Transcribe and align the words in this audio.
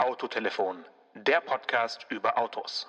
Autotelefon, 0.00 0.78
der 1.14 1.42
Podcast 1.42 2.06
über 2.08 2.38
Autos. 2.38 2.88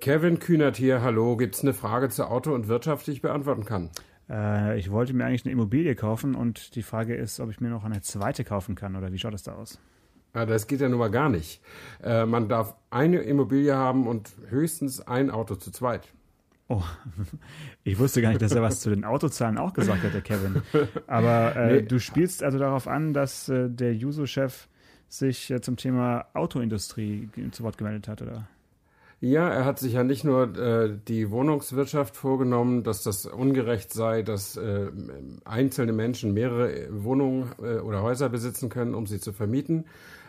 Kevin 0.00 0.40
Kühnert 0.40 0.76
hier, 0.76 1.02
hallo. 1.02 1.36
Gibt 1.36 1.54
es 1.54 1.62
eine 1.62 1.72
Frage 1.72 2.08
zu 2.08 2.26
Auto 2.26 2.52
und 2.52 2.66
Wirtschaft, 2.66 3.06
die 3.06 3.12
ich 3.12 3.22
beantworten 3.22 3.64
kann? 3.64 3.90
Äh, 4.28 4.76
ich 4.76 4.90
wollte 4.90 5.14
mir 5.14 5.24
eigentlich 5.24 5.44
eine 5.44 5.52
Immobilie 5.52 5.94
kaufen 5.94 6.34
und 6.34 6.74
die 6.74 6.82
Frage 6.82 7.14
ist, 7.14 7.38
ob 7.38 7.50
ich 7.50 7.60
mir 7.60 7.68
noch 7.68 7.84
eine 7.84 8.00
zweite 8.00 8.42
kaufen 8.42 8.74
kann 8.74 8.96
oder 8.96 9.12
wie 9.12 9.18
schaut 9.20 9.34
das 9.34 9.44
da 9.44 9.54
aus? 9.54 9.78
Ja, 10.34 10.46
das 10.46 10.66
geht 10.66 10.80
ja 10.80 10.88
nun 10.88 10.98
mal 10.98 11.10
gar 11.10 11.28
nicht. 11.28 11.62
Äh, 12.02 12.26
man 12.26 12.48
darf 12.48 12.74
eine 12.90 13.18
Immobilie 13.18 13.76
haben 13.76 14.08
und 14.08 14.32
höchstens 14.48 15.00
ein 15.00 15.30
Auto 15.30 15.54
zu 15.54 15.70
zweit. 15.70 16.12
Oh, 16.72 16.82
ich 17.84 17.98
wusste 17.98 18.22
gar 18.22 18.30
nicht, 18.30 18.40
dass 18.40 18.52
er 18.52 18.62
was 18.62 18.80
zu 18.80 18.88
den 18.88 19.04
Autozahlen 19.04 19.58
auch 19.58 19.74
gesagt 19.74 20.02
hat, 20.02 20.14
der 20.14 20.22
Kevin. 20.22 20.62
Aber 21.06 21.54
äh, 21.54 21.72
nee. 21.72 21.82
du 21.82 21.98
spielst 21.98 22.42
also 22.42 22.58
darauf 22.58 22.88
an, 22.88 23.12
dass 23.12 23.50
äh, 23.50 23.68
der 23.68 23.94
Juso-Chef 23.94 24.68
sich 25.06 25.50
äh, 25.50 25.60
zum 25.60 25.76
Thema 25.76 26.24
Autoindustrie 26.32 27.28
zu 27.50 27.62
Wort 27.62 27.76
gemeldet 27.76 28.08
hat, 28.08 28.22
oder? 28.22 28.48
Ja, 29.20 29.50
er 29.50 29.66
hat 29.66 29.80
sich 29.80 29.92
ja 29.92 30.02
nicht 30.02 30.24
nur 30.24 30.56
äh, 30.58 30.96
die 31.06 31.30
Wohnungswirtschaft 31.30 32.16
vorgenommen, 32.16 32.84
dass 32.84 33.02
das 33.02 33.26
ungerecht 33.26 33.92
sei, 33.92 34.22
dass 34.22 34.56
äh, 34.56 34.90
einzelne 35.44 35.92
Menschen 35.92 36.32
mehrere 36.32 36.88
Wohnungen 36.90 37.50
äh, 37.62 37.80
oder 37.80 38.02
Häuser 38.02 38.30
besitzen 38.30 38.70
können, 38.70 38.94
um 38.94 39.06
sie 39.06 39.20
zu 39.20 39.34
vermieten, 39.34 39.84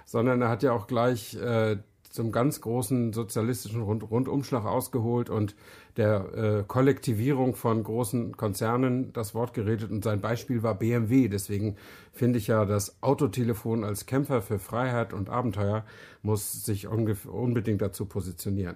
sondern 0.05 0.41
er 0.41 0.49
hat 0.49 0.61
ja 0.61 0.73
auch 0.73 0.87
gleich 0.87 1.35
äh, 1.35 1.77
zum 2.13 2.31
ganz 2.31 2.61
großen 2.61 3.11
sozialistischen 3.11 3.81
Rund 3.81 4.03
Rundumschlag 4.03 4.65
ausgeholt 4.65 5.31
und 5.31 5.55
der 5.97 6.33
äh, 6.35 6.63
Kollektivierung 6.67 7.55
von 7.55 7.83
großen 7.83 8.37
Konzernen 8.37 9.11
das 9.13 9.33
Wort 9.33 9.55
geredet. 9.55 9.89
Und 9.89 10.03
sein 10.03 10.21
Beispiel 10.21 10.61
war 10.61 10.75
BMW. 10.75 11.27
Deswegen 11.27 11.75
finde 12.11 12.37
ich 12.37 12.45
ja, 12.45 12.65
das 12.65 13.01
Autotelefon 13.01 13.83
als 13.83 14.05
Kämpfer 14.05 14.43
für 14.43 14.59
Freiheit 14.59 15.11
und 15.11 15.31
Abenteuer 15.31 15.85
muss 16.21 16.63
sich 16.63 16.87
unbedingt 16.87 17.81
dazu 17.81 18.05
positionieren. 18.05 18.75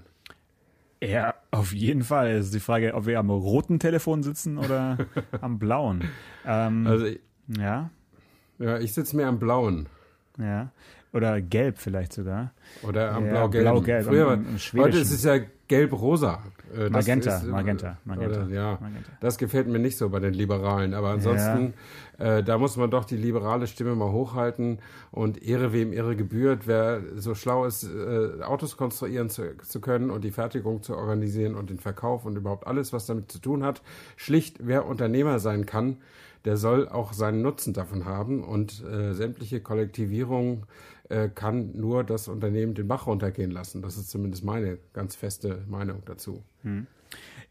Ja, 1.04 1.36
auf 1.52 1.74
jeden 1.74 2.02
Fall. 2.02 2.32
Es 2.32 2.48
ist 2.48 2.56
die 2.56 2.60
Frage, 2.60 2.96
ob 2.96 3.06
wir 3.06 3.20
am 3.20 3.30
roten 3.30 3.78
Telefon 3.78 4.24
sitzen 4.24 4.58
oder 4.58 4.98
am 5.42 5.60
blauen. 5.60 6.06
Ähm, 6.44 6.88
also, 6.88 7.06
ja. 7.56 7.92
Ja, 8.58 8.80
ich 8.80 8.94
sitze 8.94 9.16
mehr 9.16 9.28
am 9.28 9.38
blauen. 9.38 9.88
Ja. 10.40 10.72
Oder 11.14 11.42
gelb 11.42 11.78
vielleicht 11.78 12.14
sogar. 12.14 12.52
Oder 12.84 13.14
am 13.14 13.26
ja, 13.26 13.32
blau-gelb. 13.32 13.64
Blau-gelb. 13.64 14.06
Früher, 14.06 14.28
am, 14.28 14.46
am 14.46 14.82
heute 14.82 14.98
ist 14.98 15.12
es 15.12 15.24
ja 15.24 15.40
gelb-rosa. 15.68 16.44
Äh, 16.76 16.90
magenta, 16.90 17.38
ist, 17.38 17.44
äh, 17.44 17.48
Magenta, 17.48 17.98
Magenta. 18.04 18.44
Oder, 18.44 18.54
ja, 18.54 18.78
Magenta. 18.82 19.12
das 19.22 19.38
gefällt 19.38 19.68
mir 19.68 19.80
nicht 19.80 19.98
so 19.98 20.10
bei 20.10 20.20
den 20.20 20.34
Liberalen. 20.34 20.94
Aber 20.94 21.10
ansonsten, 21.10 21.74
ja. 22.20 22.38
äh, 22.38 22.44
da 22.44 22.58
muss 22.58 22.76
man 22.78 22.92
doch 22.92 23.06
die 23.06 23.16
liberale 23.16 23.68
Stimme 23.68 23.96
mal 23.96 24.12
hochhalten 24.12 24.80
und 25.12 25.42
Ehre 25.42 25.72
wem 25.74 25.94
Ehre 25.94 26.16
gebührt. 26.16 26.68
Wer 26.68 27.02
so 27.16 27.36
schlau 27.36 27.66
ist, 27.66 27.84
äh, 27.84 28.44
Autos 28.44 28.76
konstruieren 28.76 29.30
zu, 29.30 29.58
zu, 29.58 29.80
können 29.80 30.10
und 30.10 30.24
die 30.24 30.32
Fertigung 30.32 30.84
zu 30.84 30.96
organisieren 30.96 31.56
und 31.56 31.70
den 31.70 31.80
Verkauf 31.80 32.26
und 32.26 32.36
überhaupt 32.36 32.68
alles, 32.68 32.92
was 32.92 33.06
damit 33.06 33.32
zu 33.32 33.40
tun 33.40 33.64
hat. 33.64 33.82
Schlicht, 34.18 34.58
wer 34.62 34.86
Unternehmer 34.86 35.40
sein 35.40 35.66
kann, 35.66 35.98
der 36.44 36.58
soll 36.58 36.88
auch 36.88 37.14
seinen 37.14 37.42
Nutzen 37.42 37.74
davon 37.74 38.06
haben 38.06 38.44
und 38.44 38.84
sämtliche 39.12 39.60
Kollektivierung 39.60 40.66
äh, 41.10 41.30
kann 41.30 41.72
nur 41.76 42.04
das 42.04 42.28
Unternehmen 42.28 42.74
den 42.74 42.88
Bach 42.88 43.08
runtergehen 43.08 43.52
lassen. 43.52 43.82
Das 43.82 43.98
ist 43.98 44.10
zumindest 44.10 44.44
meine 44.44 44.78
ganz 44.94 45.16
feste 45.16 45.64
Meinung 45.68 46.04
dazu. 46.06 46.44
Hm. 46.64 46.88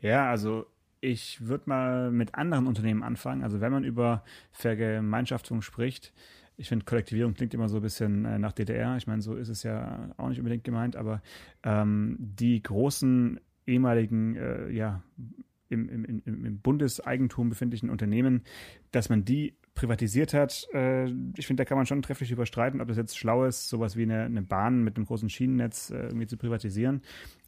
Ja, 0.01 0.31
also 0.31 0.67
ich 1.01 1.47
würde 1.47 1.65
mal 1.67 2.11
mit 2.11 2.34
anderen 2.34 2.67
Unternehmen 2.67 3.03
anfangen. 3.03 3.43
Also 3.43 3.61
wenn 3.61 3.73
man 3.73 3.84
über 3.84 4.25
Vergemeinschaftung 4.53 5.62
spricht, 5.62 6.12
ich 6.57 6.69
finde, 6.69 6.84
Kollektivierung 6.84 7.34
klingt 7.34 7.53
immer 7.55 7.69
so 7.69 7.77
ein 7.77 7.83
bisschen 7.83 8.25
äh, 8.25 8.39
nach 8.39 8.53
DDR. 8.53 8.97
Ich 8.97 9.07
meine, 9.07 9.21
so 9.21 9.34
ist 9.34 9.49
es 9.49 9.62
ja 9.62 10.11
auch 10.16 10.28
nicht 10.28 10.39
unbedingt 10.39 10.65
gemeint, 10.65 10.97
aber 10.97 11.22
ähm, 11.62 12.16
die 12.19 12.62
großen 12.62 13.41
ehemaligen 13.66 14.37
äh, 14.37 14.71
ja, 14.71 15.03
im, 15.69 15.89
im, 15.89 16.22
im 16.25 16.61
Bundeseigentum 16.61 17.50
befindlichen 17.50 17.91
Unternehmen, 17.91 18.43
dass 18.91 19.09
man 19.09 19.25
die 19.25 19.56
privatisiert 19.76 20.34
hat. 20.34 20.66
Äh, 20.75 21.06
ich 21.37 21.47
finde, 21.47 21.60
da 21.60 21.64
kann 21.64 21.76
man 21.76 21.87
schon 21.87 22.03
trefflich 22.03 22.32
überstreiten, 22.32 22.81
ob 22.81 22.88
das 22.88 22.97
jetzt 22.97 23.16
schlau 23.16 23.44
ist, 23.44 23.69
sowas 23.69 23.97
wie 23.97 24.03
eine, 24.03 24.25
eine 24.25 24.42
Bahn 24.42 24.82
mit 24.82 24.97
einem 24.97 25.06
großen 25.06 25.31
Schienennetz 25.31 25.91
äh, 25.91 26.06
irgendwie 26.06 26.26
zu 26.26 26.37
privatisieren 26.37 27.03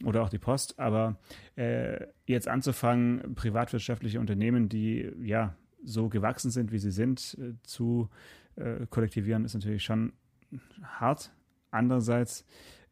oder 0.04 0.22
auch 0.22 0.28
die 0.28 0.38
Post. 0.38 0.78
Aber 0.78 1.18
äh, 1.56 2.06
jetzt 2.26 2.46
anzufangen, 2.46 3.34
privatwirtschaftliche 3.34 4.20
Unternehmen, 4.20 4.68
die 4.68 5.10
ja 5.20 5.56
so 5.82 6.08
gewachsen 6.08 6.52
sind, 6.52 6.70
wie 6.70 6.78
sie 6.78 6.92
sind, 6.92 7.36
äh, 7.40 7.54
zu 7.64 8.08
äh, 8.54 8.86
kollektivieren, 8.88 9.44
ist 9.44 9.54
natürlich 9.54 9.82
schon 9.82 10.12
hart. 10.82 11.32
Andererseits 11.70 12.44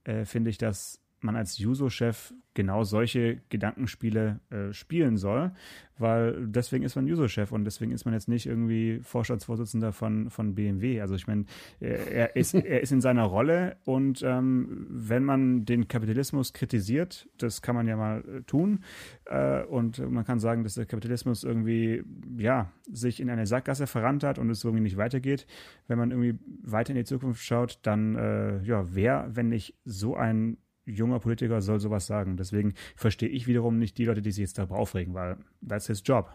äh, 0.04 0.24
finde 0.24 0.50
ich, 0.50 0.58
dass 0.58 1.00
man 1.20 1.36
als 1.36 1.58
Juso-Chef 1.58 2.32
genau 2.56 2.84
solche 2.84 3.42
Gedankenspiele 3.50 4.40
äh, 4.50 4.72
spielen 4.72 5.18
soll, 5.18 5.52
weil 5.98 6.46
deswegen 6.46 6.84
ist 6.84 6.96
man 6.96 7.04
User-Chef 7.04 7.52
und 7.52 7.64
deswegen 7.64 7.92
ist 7.92 8.06
man 8.06 8.14
jetzt 8.14 8.28
nicht 8.28 8.46
irgendwie 8.46 9.00
Vorstandsvorsitzender 9.02 9.92
von, 9.92 10.30
von 10.30 10.54
BMW. 10.54 11.00
Also 11.00 11.14
ich 11.14 11.26
meine, 11.26 11.44
er 11.80 12.34
ist, 12.34 12.54
er 12.54 12.80
ist 12.80 12.92
in 12.92 13.00
seiner 13.00 13.24
Rolle 13.24 13.76
und 13.84 14.22
ähm, 14.24 14.86
wenn 14.88 15.22
man 15.22 15.66
den 15.66 15.86
Kapitalismus 15.86 16.54
kritisiert, 16.54 17.28
das 17.36 17.60
kann 17.60 17.76
man 17.76 17.86
ja 17.86 17.96
mal 17.96 18.24
äh, 18.24 18.42
tun 18.42 18.80
äh, 19.26 19.62
und 19.64 19.98
man 20.10 20.24
kann 20.24 20.40
sagen, 20.40 20.64
dass 20.64 20.74
der 20.74 20.86
Kapitalismus 20.86 21.44
irgendwie, 21.44 22.02
ja, 22.38 22.72
sich 22.90 23.20
in 23.20 23.28
eine 23.28 23.46
Sackgasse 23.46 23.86
verrannt 23.86 24.24
hat 24.24 24.38
und 24.38 24.48
es 24.48 24.64
irgendwie 24.64 24.82
nicht 24.82 24.96
weitergeht. 24.96 25.46
Wenn 25.88 25.98
man 25.98 26.10
irgendwie 26.10 26.38
weiter 26.62 26.90
in 26.90 26.96
die 26.96 27.04
Zukunft 27.04 27.42
schaut, 27.42 27.80
dann, 27.82 28.16
äh, 28.16 28.62
ja, 28.62 28.86
wer, 28.94 29.28
wenn 29.34 29.50
nicht 29.50 29.74
so 29.84 30.16
ein 30.16 30.56
junger 30.86 31.18
Politiker 31.18 31.60
soll 31.60 31.80
sowas 31.80 32.06
sagen. 32.06 32.36
Deswegen 32.36 32.74
verstehe 32.94 33.28
ich 33.28 33.46
wiederum 33.46 33.78
nicht 33.78 33.98
die 33.98 34.04
Leute, 34.04 34.22
die 34.22 34.32
sich 34.32 34.42
jetzt 34.42 34.58
darüber 34.58 34.76
aufregen, 34.76 35.14
weil 35.14 35.36
that's 35.66 35.86
his 35.86 36.02
job. 36.04 36.30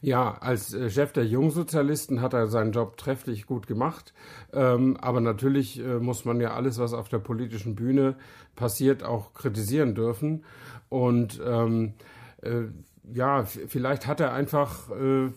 Ja, 0.00 0.38
als 0.38 0.74
äh, 0.74 0.90
Chef 0.90 1.12
der 1.12 1.26
Jungsozialisten 1.26 2.20
hat 2.20 2.34
er 2.34 2.46
seinen 2.46 2.72
Job 2.72 2.96
trefflich 2.96 3.46
gut 3.46 3.66
gemacht. 3.66 4.12
Ähm, 4.52 4.96
aber 4.98 5.20
natürlich 5.20 5.80
äh, 5.80 5.98
muss 5.98 6.24
man 6.24 6.40
ja 6.40 6.54
alles, 6.54 6.78
was 6.78 6.92
auf 6.92 7.08
der 7.08 7.18
politischen 7.18 7.74
Bühne 7.74 8.16
passiert, 8.54 9.02
auch 9.02 9.34
kritisieren 9.34 9.94
dürfen. 9.94 10.44
Und 10.88 11.40
ähm, 11.44 11.94
äh, 12.42 12.64
ja, 13.12 13.44
vielleicht 13.44 14.06
hat 14.06 14.20
er 14.20 14.32
einfach 14.32 14.90
äh, 14.90 15.30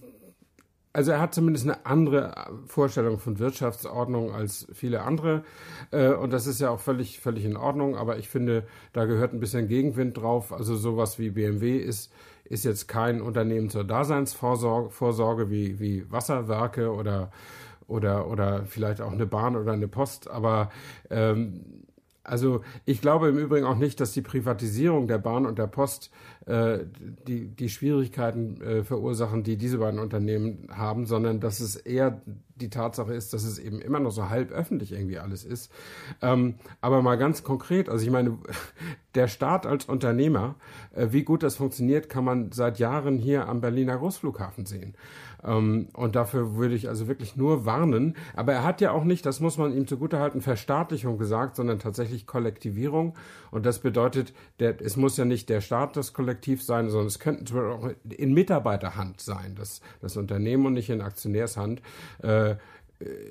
also 0.94 1.12
er 1.12 1.22
hat 1.22 1.34
zumindest 1.34 1.66
eine 1.66 1.85
andere 1.85 2.34
Vorstellung 2.66 3.18
von 3.19 3.40
Wirtschaftsordnung 3.40 4.34
als 4.34 4.68
viele 4.74 5.02
andere. 5.02 5.44
Äh, 5.91 6.09
und 6.09 6.31
das 6.34 6.47
ist 6.47 6.59
ja 6.59 6.69
auch 6.69 6.79
völlig, 6.79 7.19
völlig 7.19 7.46
in 7.46 7.56
Ordnung. 7.56 7.96
Aber 7.96 8.18
ich 8.18 8.28
finde, 8.29 8.63
da 8.94 9.06
gehört 9.06 9.34
ein 9.34 9.40
bisschen 9.40 9.68
Gegenwind 9.68 10.18
drauf. 10.18 10.52
Also 10.52 10.75
sowas 10.75 11.18
wie 11.18 11.29
BMW 11.29 11.78
ist, 11.78 12.12
ist 12.44 12.66
jetzt 12.66 12.88
kein 12.88 13.22
Unternehmen 13.22 13.69
zur 13.69 13.85
Daseinsvorsorge 13.85 14.90
Vorsorge 14.90 15.50
wie, 15.50 15.79
wie 15.79 16.12
Wasserwerke 16.12 16.91
oder, 16.91 17.31
oder, 17.88 18.28
oder 18.28 18.66
vielleicht 18.66 19.00
auch 19.00 19.13
eine 19.13 19.25
Bahn 19.25 19.56
oder 19.56 19.72
eine 19.72 19.88
Post. 19.88 20.29
Aber 20.29 20.72
ähm, 21.09 21.85
also 22.24 22.62
ich 22.86 23.02
glaube 23.02 23.30
im 23.30 23.38
Übrigen 23.38 23.66
auch 23.66 23.78
nicht, 23.78 24.00
dass 24.00 24.12
die 24.12 24.22
Privatisierung 24.22 25.08
der 25.08 25.18
Bahn 25.18 25.46
und 25.46 25.58
der 25.58 25.68
Post 25.68 26.12
äh, 26.46 26.80
die, 27.28 27.48
die 27.48 27.70
Schwierigkeiten 27.70 28.62
äh, 28.62 28.84
verursachen, 28.84 29.44
die 29.44 29.58
diese 29.58 29.80
beiden 29.80 30.00
Unternehmen 30.00 30.68
haben, 30.72 31.06
sondern 31.06 31.40
dass 31.40 31.59
es 31.59 31.76
eher 31.76 32.22
die 32.56 32.70
Tatsache 32.70 33.14
ist, 33.14 33.34
dass 33.34 33.44
es 33.44 33.58
eben 33.58 33.82
immer 33.82 34.00
noch 34.00 34.12
so 34.12 34.30
halb 34.30 34.52
öffentlich 34.52 34.92
irgendwie 34.92 35.18
alles 35.18 35.44
ist. 35.44 35.72
Ähm, 36.22 36.56
aber 36.80 37.02
mal 37.02 37.18
ganz 37.18 37.44
konkret, 37.44 37.90
also 37.90 38.06
ich 38.06 38.12
meine, 38.12 38.38
der 39.16 39.28
Staat 39.28 39.66
als 39.66 39.86
Unternehmer, 39.86 40.56
äh, 40.94 41.08
wie 41.12 41.24
gut 41.24 41.44
das 41.44 41.56
funktioniert, 41.56 42.08
kann 42.09 42.24
man 42.24 42.52
seit 42.52 42.80
Jahren 42.80 43.18
hier 43.18 43.48
am 43.48 43.62
Berliner 43.62 43.97
Großflughafen 43.97 44.66
sehen. 44.66 44.96
Ähm, 45.43 45.90
und 45.93 46.16
dafür 46.16 46.55
würde 46.55 46.76
ich 46.76 46.90
also 46.90 47.08
wirklich 47.08 47.35
nur 47.35 47.66
warnen. 47.66 48.16
Aber 48.35 48.53
er 48.53 48.64
hat 48.64 48.82
ja 48.82 48.91
auch 48.91 49.03
nicht, 49.03 49.26
das 49.26 49.40
muss 49.40 49.58
man 49.58 49.76
ihm 49.76 49.88
zugutehalten, 49.88 50.41
Verstaatlichung 50.41 51.17
gesagt, 51.17 51.55
sondern 51.55 51.79
tatsächlich 51.79 52.28
Kollektivierung. 52.28 53.16
Und 53.52 53.66
das 53.66 53.79
bedeutet, 53.79 54.34
der, 54.59 54.82
es 54.82 54.97
muss 54.97 55.17
ja 55.17 55.26
nicht 55.26 55.49
der 55.49 55.61
Staat 55.61 55.96
das 55.97 56.14
Kollektiv 56.14 56.64
sein, 56.64 56.90
sondern 56.90 57.08
es 57.08 57.20
könnten 57.20 57.58
auch 57.58 57.90
in 58.09 58.34
Mitarbeiterhand 58.34 59.22
sein, 59.22 59.55
das, 59.55 59.82
das 60.02 60.17
Unternehmen 60.17 60.66
und 60.66 60.73
nicht 60.73 60.90
in 60.90 61.02
Aktionärshand. 61.02 61.82
Äh, 62.22 62.55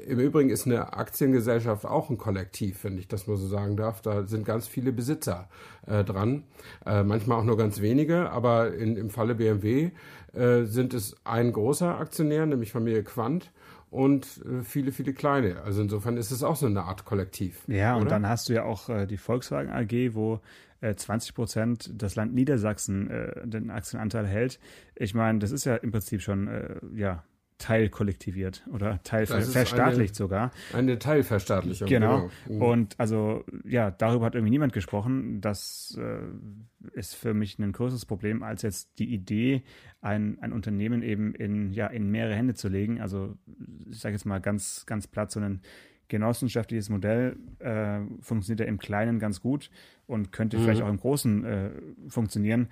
im 0.06 0.18
Übrigen 0.18 0.50
ist 0.50 0.66
eine 0.66 0.94
Aktiengesellschaft 0.94 1.86
auch 1.86 2.10
ein 2.10 2.18
Kollektiv, 2.18 2.82
wenn 2.84 2.98
ich 2.98 3.08
das 3.08 3.26
mal 3.26 3.36
so 3.36 3.46
sagen 3.46 3.76
darf. 3.76 4.02
Da 4.02 4.26
sind 4.26 4.44
ganz 4.44 4.66
viele 4.66 4.92
Besitzer 4.92 5.48
äh, 5.86 6.02
dran, 6.02 6.44
äh, 6.86 7.02
manchmal 7.02 7.38
auch 7.38 7.44
nur 7.44 7.56
ganz 7.56 7.80
wenige, 7.80 8.30
aber 8.30 8.74
in, 8.74 8.96
im 8.96 9.10
Falle 9.10 9.34
BMW 9.34 9.92
äh, 10.32 10.64
sind 10.64 10.94
es 10.94 11.16
ein 11.24 11.52
großer 11.52 11.98
Aktionär, 11.98 12.46
nämlich 12.46 12.72
Familie 12.72 13.02
Quandt, 13.02 13.52
und 13.90 14.40
äh, 14.44 14.62
viele, 14.62 14.92
viele 14.92 15.12
kleine. 15.12 15.62
Also 15.62 15.82
insofern 15.82 16.16
ist 16.16 16.30
es 16.30 16.42
auch 16.42 16.56
so 16.56 16.66
eine 16.66 16.82
Art 16.82 17.04
Kollektiv. 17.04 17.62
Ja, 17.66 17.94
oder? 17.94 18.02
und 18.02 18.10
dann 18.10 18.28
hast 18.28 18.48
du 18.48 18.52
ja 18.52 18.64
auch 18.64 18.88
äh, 18.88 19.06
die 19.06 19.16
Volkswagen 19.16 19.70
AG, 19.70 20.14
wo 20.14 20.40
20 20.80 21.30
äh, 21.30 21.34
Prozent 21.34 21.90
das 21.92 22.14
Land 22.14 22.32
Niedersachsen 22.32 23.10
den 23.44 23.70
Aktienanteil 23.70 24.26
hält. 24.26 24.58
Ich 24.94 25.12
meine, 25.14 25.38
das 25.38 25.50
ist 25.50 25.64
ja 25.64 25.76
im 25.76 25.90
Prinzip 25.90 26.22
schon 26.22 26.48
ja 26.94 27.22
teilkollektiviert 27.60 28.66
oder 28.72 29.00
teilverstaatlicht 29.04 30.16
sogar. 30.16 30.50
Eine 30.72 30.98
Teilverstaatlichung. 30.98 31.88
Genau. 31.88 32.30
genau. 32.46 32.70
Und 32.70 32.98
also 32.98 33.44
ja, 33.64 33.90
darüber 33.90 34.26
hat 34.26 34.34
irgendwie 34.34 34.50
niemand 34.50 34.72
gesprochen. 34.72 35.40
Das 35.40 35.96
äh, 36.00 36.98
ist 36.98 37.14
für 37.14 37.34
mich 37.34 37.58
ein 37.58 37.72
größeres 37.72 38.06
Problem 38.06 38.42
als 38.42 38.62
jetzt 38.62 38.98
die 38.98 39.12
Idee, 39.12 39.62
ein, 40.00 40.38
ein 40.40 40.52
Unternehmen 40.52 41.02
eben 41.02 41.34
in, 41.34 41.72
ja, 41.72 41.86
in 41.86 42.10
mehrere 42.10 42.34
Hände 42.34 42.54
zu 42.54 42.68
legen. 42.68 43.00
Also 43.00 43.36
ich 43.88 44.00
sage 44.00 44.14
jetzt 44.14 44.24
mal 44.24 44.40
ganz, 44.40 44.86
ganz 44.86 45.06
platt, 45.06 45.30
so 45.30 45.38
ein 45.38 45.60
genossenschaftliches 46.08 46.88
Modell 46.88 47.36
äh, 47.60 48.00
funktioniert 48.20 48.60
ja 48.60 48.66
im 48.66 48.78
Kleinen 48.78 49.18
ganz 49.18 49.40
gut 49.40 49.70
und 50.06 50.32
könnte 50.32 50.58
mhm. 50.58 50.62
vielleicht 50.62 50.82
auch 50.82 50.88
im 50.88 50.98
Großen 50.98 51.44
äh, 51.44 51.70
funktionieren. 52.08 52.68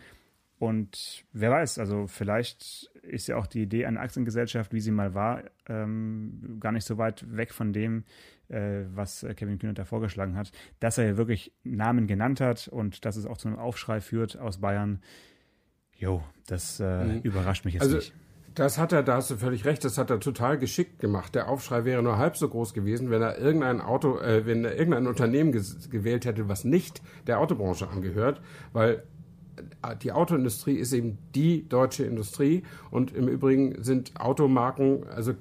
Und 0.58 1.24
wer 1.32 1.50
weiß, 1.50 1.78
also 1.78 2.06
vielleicht 2.06 2.90
ist 3.02 3.28
ja 3.28 3.36
auch 3.36 3.46
die 3.46 3.62
Idee 3.62 3.86
einer 3.86 4.00
Aktiengesellschaft, 4.00 4.72
wie 4.72 4.80
sie 4.80 4.90
mal 4.90 5.14
war, 5.14 5.44
ähm, 5.68 6.58
gar 6.58 6.72
nicht 6.72 6.84
so 6.84 6.98
weit 6.98 7.24
weg 7.34 7.52
von 7.52 7.72
dem, 7.72 8.04
äh, 8.48 8.82
was 8.92 9.24
Kevin 9.36 9.58
Kühnert 9.58 9.78
da 9.78 9.84
vorgeschlagen 9.84 10.36
hat. 10.36 10.50
Dass 10.80 10.98
er 10.98 11.06
ja 11.06 11.16
wirklich 11.16 11.52
Namen 11.62 12.06
genannt 12.06 12.40
hat 12.40 12.66
und 12.68 13.04
dass 13.04 13.16
es 13.16 13.26
auch 13.26 13.38
zu 13.38 13.48
einem 13.48 13.58
Aufschrei 13.58 14.00
führt 14.00 14.36
aus 14.36 14.58
Bayern, 14.58 15.00
jo, 15.96 16.22
das 16.46 16.80
äh, 16.80 17.04
mhm. 17.04 17.20
überrascht 17.22 17.64
mich 17.64 17.74
jetzt 17.74 17.82
also, 17.82 17.96
nicht. 17.96 18.12
Das 18.54 18.76
hat 18.76 18.90
er, 18.92 19.04
da 19.04 19.16
hast 19.16 19.30
du 19.30 19.36
völlig 19.36 19.64
recht, 19.64 19.84
das 19.84 19.98
hat 19.98 20.10
er 20.10 20.18
total 20.18 20.58
geschickt 20.58 20.98
gemacht. 20.98 21.36
Der 21.36 21.48
Aufschrei 21.48 21.84
wäre 21.84 22.02
nur 22.02 22.18
halb 22.18 22.36
so 22.36 22.48
groß 22.48 22.74
gewesen, 22.74 23.08
wenn 23.08 23.22
er 23.22 23.38
irgendein 23.38 23.80
Auto, 23.80 24.18
äh, 24.18 24.46
wenn 24.46 24.64
er 24.64 24.76
irgendein 24.76 25.06
Unternehmen 25.06 25.52
gewählt 25.52 26.24
hätte, 26.24 26.48
was 26.48 26.64
nicht 26.64 27.00
der 27.28 27.38
Autobranche 27.38 27.88
angehört, 27.88 28.40
weil 28.72 29.04
die 30.02 30.12
Autoindustrie 30.12 30.74
ist 30.74 30.92
eben 30.92 31.18
die 31.34 31.68
deutsche 31.68 32.04
Industrie 32.04 32.62
und 32.90 33.14
im 33.14 33.28
Übrigen 33.28 33.82
sind 33.82 34.20
Automarken, 34.20 35.06
also 35.08 35.34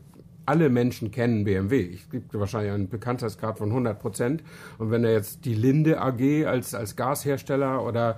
alle 0.45 0.69
Menschen 0.69 1.11
kennen 1.11 1.43
BMW. 1.43 1.93
Es 1.93 2.09
gibt 2.09 2.33
wahrscheinlich 2.33 2.71
einen 2.71 2.87
Bekanntheitsgrad 2.87 3.57
von 3.57 3.69
100 3.69 3.99
Prozent. 3.99 4.43
Und 4.77 4.91
wenn 4.91 5.03
er 5.03 5.11
jetzt 5.11 5.43
die 5.43 5.53
Linde 5.53 6.01
AG 6.01 6.45
als, 6.45 6.73
als 6.73 6.95
Gashersteller 6.95 7.83
oder 7.83 8.17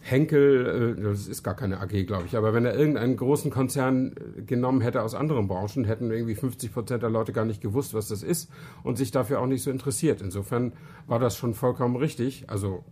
Henkel, 0.00 0.96
äh, 0.96 1.02
das 1.02 1.26
ist 1.26 1.42
gar 1.42 1.56
keine 1.56 1.80
AG, 1.80 2.06
glaube 2.06 2.26
ich, 2.26 2.36
aber 2.36 2.54
wenn 2.54 2.64
er 2.64 2.76
irgendeinen 2.76 3.16
großen 3.16 3.50
Konzern 3.50 4.14
äh, 4.38 4.42
genommen 4.42 4.80
hätte 4.80 5.02
aus 5.02 5.16
anderen 5.16 5.48
Branchen, 5.48 5.84
hätten 5.84 6.12
irgendwie 6.12 6.36
50 6.36 6.72
Prozent 6.72 7.02
der 7.02 7.10
Leute 7.10 7.32
gar 7.32 7.44
nicht 7.44 7.60
gewusst, 7.60 7.92
was 7.92 8.06
das 8.06 8.22
ist 8.22 8.48
und 8.84 8.96
sich 8.96 9.10
dafür 9.10 9.40
auch 9.40 9.46
nicht 9.46 9.62
so 9.62 9.70
interessiert. 9.72 10.22
Insofern 10.22 10.74
war 11.08 11.18
das 11.18 11.36
schon 11.36 11.54
vollkommen 11.54 11.96
richtig. 11.96 12.48
Also 12.48 12.84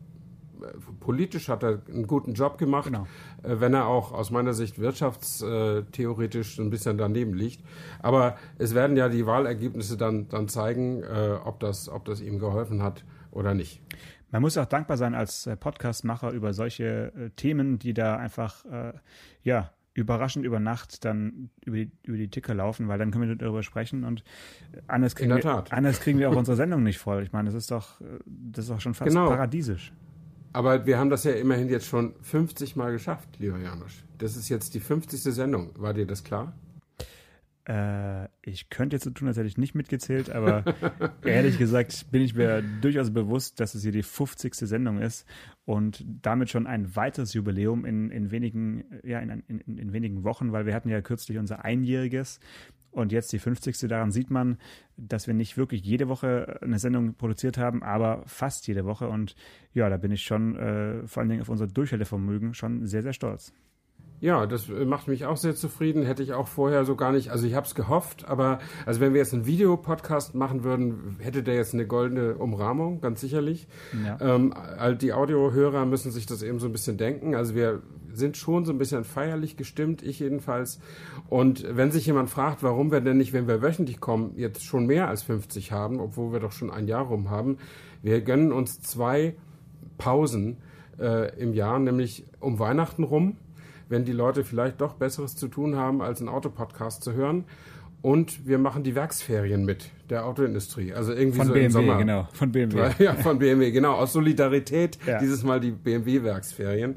politisch 1.01 1.49
hat 1.49 1.63
er 1.63 1.83
einen 1.89 2.07
guten 2.07 2.35
Job 2.35 2.59
gemacht, 2.59 2.87
genau. 2.87 3.07
Äh, 3.43 3.61
wenn 3.61 3.75
er 3.75 3.87
auch 3.87 4.13
aus 4.13 4.31
meiner 4.31 4.55
Sicht 4.55 4.79
wirtschaftstheoretisch 4.79 6.59
ein 6.59 6.71
bisschen 6.71 6.99
daneben 6.99 7.35
liegt. 7.35 7.65
Aber 8.01 8.37
es 8.59 8.75
werden 8.75 8.97
ja 8.97 9.09
die 9.09 9.27
Wahlergebnisse 9.27 9.97
dann, 9.97 10.29
dann 10.29 10.49
zeigen, 10.49 11.03
äh, 11.03 11.39
ob, 11.45 11.61
das, 11.61 11.89
ob 11.89 12.05
das 12.05 12.21
ihm 12.21 12.39
geholfen 12.39 12.83
hat 12.83 13.05
oder 13.31 13.55
nicht. 13.55 13.81
Man 14.31 14.43
muss 14.43 14.59
auch 14.59 14.67
dankbar 14.67 14.97
sein 14.97 15.15
als 15.15 15.47
äh, 15.47 15.57
Podcastmacher 15.57 16.31
über 16.33 16.53
solche 16.53 17.33
Themen, 17.37 17.79
die 17.79 17.95
da 17.95 18.17
einfach, 18.17 18.65
ja, 19.43 19.71
überraschend 19.95 20.45
über 20.45 20.59
Nacht 20.59 21.05
dann 21.05 21.51
über 21.65 21.77
die, 21.77 21.93
über 22.03 22.17
die 22.17 22.29
Ticker 22.29 22.53
laufen, 22.53 22.89
weil 22.89 22.99
dann 22.99 23.13
können 23.13 23.29
wir 23.29 23.37
darüber 23.37 23.63
sprechen 23.63 24.03
und 24.05 24.25
anders 24.89 25.15
kriegen, 25.15 25.35
wir, 25.35 25.65
anders 25.71 26.01
kriegen 26.01 26.19
wir 26.19 26.31
auch 26.31 26.37
unsere 26.37 26.57
Sendung 26.57 26.83
nicht 26.83 26.99
voll. 26.99 27.23
Ich 27.23 27.33
meine, 27.33 27.47
das 27.47 27.55
ist 27.55 27.71
doch, 27.71 28.01
das 28.27 28.65
ist 28.65 28.71
doch 28.71 28.81
schon 28.81 28.95
fast 28.95 29.09
genau. 29.09 29.29
paradiesisch. 29.29 29.93
Aber 30.55 30.87
wir 30.87 30.99
haben 30.99 31.11
das 31.11 31.25
ja 31.25 31.33
immerhin 31.33 31.69
jetzt 31.69 31.87
schon 31.87 32.15
50 32.23 32.77
Mal 32.77 32.93
geschafft, 32.93 33.29
lieber 33.41 33.59
Janusz. 33.59 34.05
Das 34.19 34.37
ist 34.37 34.49
jetzt 34.49 34.75
die 34.75 34.81
50. 34.81 35.21
Sendung. 35.21 35.73
War 35.77 35.93
dir 35.93 36.07
das 36.07 36.23
klar? 36.23 36.55
Äh, 37.69 38.29
ich 38.43 38.71
könnte 38.71 38.95
jetzt 38.95 39.03
so 39.03 39.11
tun, 39.11 39.27
als 39.27 39.37
hätte 39.37 39.49
ich 39.49 39.59
nicht 39.59 39.75
mitgezählt, 39.75 40.31
aber 40.31 40.65
ehrlich 41.25 41.59
gesagt 41.59 42.07
bin 42.13 42.23
ich 42.23 42.37
mir 42.37 42.63
durchaus 42.63 43.11
bewusst, 43.11 43.59
dass 43.59 43.75
es 43.75 43.83
hier 43.83 43.91
die 43.91 44.05
50. 44.05 44.55
Sendung 44.55 45.01
ist 45.01 45.27
und 45.65 46.05
damit 46.23 46.51
schon 46.51 46.69
ein 46.69 46.95
weiteres 46.95 47.35
Jubiläum 47.35 47.85
in, 47.85 48.13
in 48.13 48.31
wenigen, 48.31 48.85
ja, 49.03 49.19
in, 49.19 49.43
in, 49.49 49.79
in 49.79 49.93
wenigen 49.93 50.23
Wochen, 50.23 50.53
weil 50.53 50.67
wir 50.67 50.75
hatten 50.75 50.89
ja 50.89 51.01
kürzlich 51.01 51.37
unser 51.39 51.65
Einjähriges 51.65 52.39
und 52.95 53.13
jetzt 53.13 53.33
die 53.33 53.39
50. 53.39 53.77
Daran 53.89 54.13
sieht 54.13 54.31
man, 54.31 54.59
dass 54.97 55.27
wir 55.27 55.35
nicht 55.35 55.57
wirklich 55.57 55.83
jede 55.85 56.09
Woche 56.09 56.59
eine 56.63 56.79
Sendung 56.79 57.15
produziert 57.15 57.59
haben, 57.59 57.83
aber 57.83 58.23
fast 58.27 58.67
jede 58.67 58.85
Woche. 58.85 59.09
Und 59.09 59.35
ja, 59.73 59.89
da 59.91 59.97
bin 59.97 60.13
ich 60.13 60.23
schon 60.23 60.57
äh, 60.57 61.07
vor 61.07 61.21
allen 61.21 61.29
Dingen 61.29 61.43
auf 61.43 61.49
unser 61.49 61.67
Durchhaltevermögen 61.67 62.55
schon 62.55 62.87
sehr, 62.87 63.03
sehr 63.03 63.13
stolz. 63.13 63.53
Ja, 64.21 64.47
das 64.47 64.69
macht 64.69 65.09
mich 65.09 65.27
auch 65.27 65.37
sehr 65.37 65.55
zufrieden. 65.55 66.05
Hätte 66.05 66.23
ich 66.23 66.33
auch 66.33 66.49
vorher 66.49 66.85
so 66.85 66.97
gar 66.97 67.13
nicht. 67.13 67.31
Also 67.31 67.47
ich 67.47 67.55
habe 67.55 67.67
es 67.67 67.75
gehofft, 67.75 68.27
aber 68.27 68.59
also 68.87 69.01
wenn 69.01 69.13
wir 69.13 69.19
jetzt 69.21 69.35
einen 69.35 69.45
Videopodcast 69.45 70.35
machen 70.35 70.65
würden, 70.65 71.17
hätte 71.19 71.43
der 71.43 71.57
jetzt 71.57 71.75
eine 71.75 71.87
goldene 71.87 72.37
Umrahmung, 72.37 73.01
ganz 73.01 73.21
sicherlich. 73.21 73.67
Ja. 74.03 74.19
Ähm, 74.21 74.55
die 74.99 75.13
Audiohörer 75.13 75.85
müssen 75.85 76.11
sich 76.11 76.25
das 76.25 76.43
eben 76.43 76.59
so 76.59 76.67
ein 76.67 76.73
bisschen 76.73 76.97
denken. 76.97 77.35
Also 77.35 77.55
wir 77.55 77.83
sind 78.17 78.37
schon 78.37 78.65
so 78.65 78.73
ein 78.73 78.79
bisschen 78.79 79.05
feierlich 79.05 79.57
gestimmt, 79.57 80.03
ich 80.03 80.21
jedenfalls. 80.21 80.81
Und 81.29 81.65
wenn 81.69 81.91
sich 81.91 82.07
jemand 82.07 82.31
fragt, 82.31 82.63
warum 82.63 82.91
wir 82.91 83.01
denn 83.01 83.17
nicht, 83.17 83.33
wenn 83.33 83.49
wir 83.49 83.63
wöchentlich 83.63 84.01
kommen, 84.01 84.33
jetzt 84.37 84.65
schon 84.65 84.87
mehr 84.87 85.09
als 85.09 85.23
50 85.23 85.73
haben, 85.73 86.01
obwohl 86.01 86.33
wir 86.33 86.41
doch 86.41 86.53
schon 86.53 86.71
ein 86.71 86.87
Jahr 86.87 87.05
rum 87.05 87.31
haben, 87.31 87.59
wir 88.03 88.21
gönnen 88.21 88.53
uns 88.53 88.81
zwei 88.81 89.35
Pausen 89.99 90.59
äh, 90.99 91.35
im 91.39 91.55
Jahr, 91.55 91.79
nämlich 91.79 92.25
um 92.41 92.59
Weihnachten 92.59 93.05
rum, 93.05 93.37
wenn 93.89 94.05
die 94.05 94.13
Leute 94.13 94.45
vielleicht 94.45 94.81
doch 94.81 94.95
Besseres 94.95 95.37
zu 95.37 95.49
tun 95.49 95.77
haben, 95.77 96.03
als 96.03 96.21
einen 96.21 96.29
Autopodcast 96.29 97.03
zu 97.03 97.13
hören. 97.13 97.45
Und 98.03 98.47
wir 98.47 98.59
machen 98.59 98.83
die 98.83 98.95
Werksferien 98.95 99.65
mit 99.65 99.91
der 100.11 100.27
Autoindustrie. 100.27 100.93
Also 100.93 101.13
irgendwie 101.13 101.39
von 101.39 101.47
so 101.47 101.53
BMW, 101.53 101.67
im 101.67 101.73
Sommer. 101.73 101.99
genau. 101.99 102.29
Von 102.33 102.53
BMW. 102.53 102.91
Ja, 102.99 103.15
von 103.15 103.39
BMW, 103.39 103.71
genau. 103.71 103.95
Aus 103.95 104.13
Solidarität 104.13 104.99
ja. 105.07 105.19
dieses 105.19 105.43
Mal 105.43 105.61
die 105.61 105.71
BMW-Werksferien. 105.71 106.97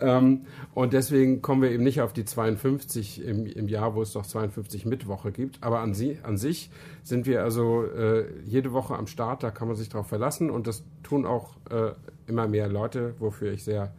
Ähm, 0.00 0.42
und 0.74 0.92
deswegen 0.92 1.42
kommen 1.42 1.62
wir 1.62 1.70
eben 1.70 1.84
nicht 1.84 2.00
auf 2.00 2.12
die 2.12 2.24
52 2.24 3.24
im, 3.24 3.46
im 3.46 3.68
Jahr, 3.68 3.94
wo 3.94 4.02
es 4.02 4.12
doch 4.12 4.26
52 4.26 4.86
Mittwoche 4.86 5.32
gibt. 5.32 5.62
Aber 5.62 5.80
an, 5.80 5.94
sie, 5.94 6.18
an 6.22 6.36
sich 6.36 6.70
sind 7.02 7.26
wir 7.26 7.42
also 7.42 7.84
äh, 7.84 8.24
jede 8.44 8.72
Woche 8.72 8.94
am 8.94 9.06
Start. 9.06 9.42
Da 9.42 9.50
kann 9.50 9.68
man 9.68 9.76
sich 9.76 9.88
drauf 9.88 10.08
verlassen. 10.08 10.50
Und 10.50 10.66
das 10.66 10.84
tun 11.02 11.26
auch 11.26 11.56
äh, 11.70 11.92
immer 12.26 12.48
mehr 12.48 12.68
Leute, 12.68 13.14
wofür 13.18 13.52
ich 13.52 13.64
sehr, 13.64 13.92